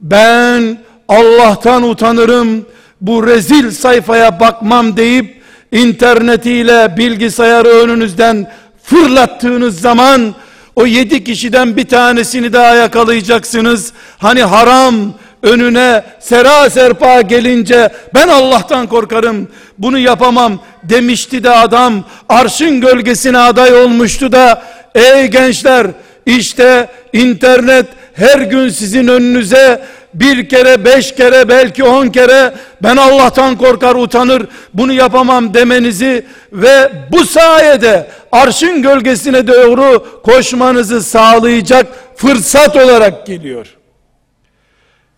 ben 0.00 0.78
Allah'tan 1.08 1.82
utanırım, 1.82 2.66
bu 3.00 3.26
rezil 3.26 3.70
sayfaya 3.70 4.40
bakmam 4.40 4.96
deyip 4.96 5.42
internetiyle 5.72 6.96
bilgisayarı 6.96 7.68
önünüzden 7.68 8.50
fırlattığınız 8.82 9.80
zaman 9.80 10.34
o 10.76 10.86
yedi 10.86 11.24
kişiden 11.24 11.76
bir 11.76 11.88
tanesini 11.88 12.52
daha 12.52 12.74
yakalayacaksınız. 12.74 13.92
Hani 14.18 14.42
haram 14.42 14.94
önüne 15.42 16.04
sera 16.20 16.70
serpa 16.70 17.20
gelince 17.20 17.88
ben 18.14 18.28
Allah'tan 18.28 18.86
korkarım 18.86 19.48
bunu 19.78 19.98
yapamam 19.98 20.60
demişti 20.82 21.44
de 21.44 21.50
adam 21.50 22.04
arşın 22.28 22.80
gölgesine 22.80 23.38
aday 23.38 23.74
olmuştu 23.74 24.32
da 24.32 24.62
ey 24.94 25.26
gençler 25.26 25.86
işte 26.26 26.88
internet 27.12 27.86
her 28.14 28.38
gün 28.38 28.68
sizin 28.68 29.08
önünüze 29.08 29.82
bir 30.14 30.48
kere, 30.48 30.84
beş 30.84 31.14
kere, 31.14 31.48
belki 31.48 31.84
on 31.84 32.08
kere 32.08 32.54
ben 32.82 32.96
Allah'tan 32.96 33.58
korkar, 33.58 33.94
utanır, 33.94 34.46
bunu 34.74 34.92
yapamam 34.92 35.54
demenizi 35.54 36.26
ve 36.52 36.92
bu 37.12 37.24
sayede 37.24 38.06
arşın 38.32 38.82
gölgesine 38.82 39.46
doğru 39.46 40.22
koşmanızı 40.22 41.02
sağlayacak 41.02 41.86
fırsat 42.16 42.76
olarak 42.76 43.26
geliyor. 43.26 43.66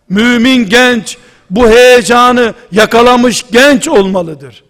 Mümin 0.09 0.69
genç 0.69 1.17
bu 1.49 1.69
heyecanı 1.69 2.53
yakalamış 2.71 3.45
genç 3.51 3.87
olmalıdır. 3.87 4.63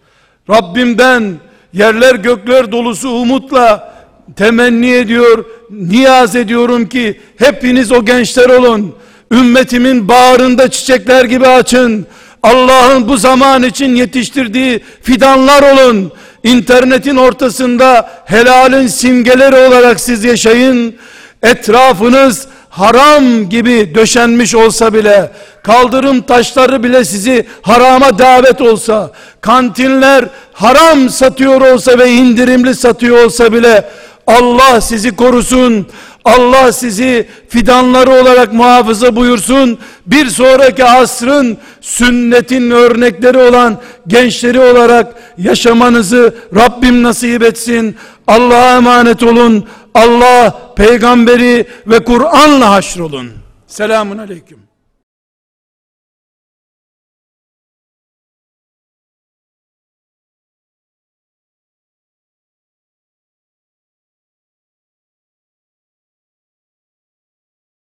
Rabbimden 0.49 1.33
yerler 1.73 2.15
gökler 2.15 2.71
dolusu 2.71 3.09
umutla 3.09 3.94
temenni 4.35 4.91
ediyor, 4.91 5.45
niyaz 5.71 6.35
ediyorum 6.35 6.89
ki 6.89 7.19
hepiniz 7.37 7.91
o 7.91 8.05
gençler 8.05 8.49
olun. 8.49 8.95
Ümmetimin 9.31 10.07
bağrında 10.07 10.71
çiçekler 10.71 11.25
gibi 11.25 11.47
açın. 11.47 12.07
Allah'ın 12.43 13.07
bu 13.07 13.17
zaman 13.17 13.63
için 13.63 13.95
yetiştirdiği 13.95 14.83
fidanlar 15.01 15.73
olun. 15.73 16.11
İnternetin 16.43 17.15
ortasında 17.15 18.09
helalin 18.25 18.87
simgeleri 18.87 19.55
olarak 19.55 19.99
siz 19.99 20.23
yaşayın. 20.23 20.95
Etrafınız 21.43 22.47
haram 22.69 23.49
gibi 23.49 23.95
döşenmiş 23.95 24.55
olsa 24.55 24.93
bile, 24.93 25.31
kaldırım 25.63 26.21
taşları 26.21 26.83
bile 26.83 27.05
sizi 27.05 27.45
harama 27.61 28.19
davet 28.19 28.61
olsa, 28.61 29.11
kantinler 29.41 30.25
haram 30.53 31.09
satıyor 31.09 31.61
olsa 31.61 31.99
ve 31.99 32.11
indirimli 32.11 32.75
satıyor 32.75 33.25
olsa 33.25 33.53
bile, 33.53 33.89
Allah 34.27 34.81
sizi 34.81 35.15
korusun. 35.15 35.87
Allah 36.25 36.71
sizi 36.71 37.27
fidanları 37.49 38.11
olarak 38.11 38.53
muhafaza 38.53 39.15
buyursun. 39.15 39.79
Bir 40.05 40.25
sonraki 40.25 40.83
asrın 40.85 41.57
sünnetin 41.81 42.71
örnekleri 42.71 43.37
olan 43.37 43.77
gençleri 44.07 44.59
olarak 44.59 45.15
yaşamanızı 45.37 46.35
Rabbim 46.55 47.03
nasip 47.03 47.43
etsin. 47.43 47.95
Allah'a 48.27 48.75
emanet 48.75 49.23
olun. 49.23 49.65
Allah, 49.93 50.73
peygamberi 50.75 51.67
ve 51.87 51.99
Kur'an'la 52.03 52.69
haşrolun. 52.69 53.31
Selamun 53.67 54.17
aleyküm. 54.17 54.64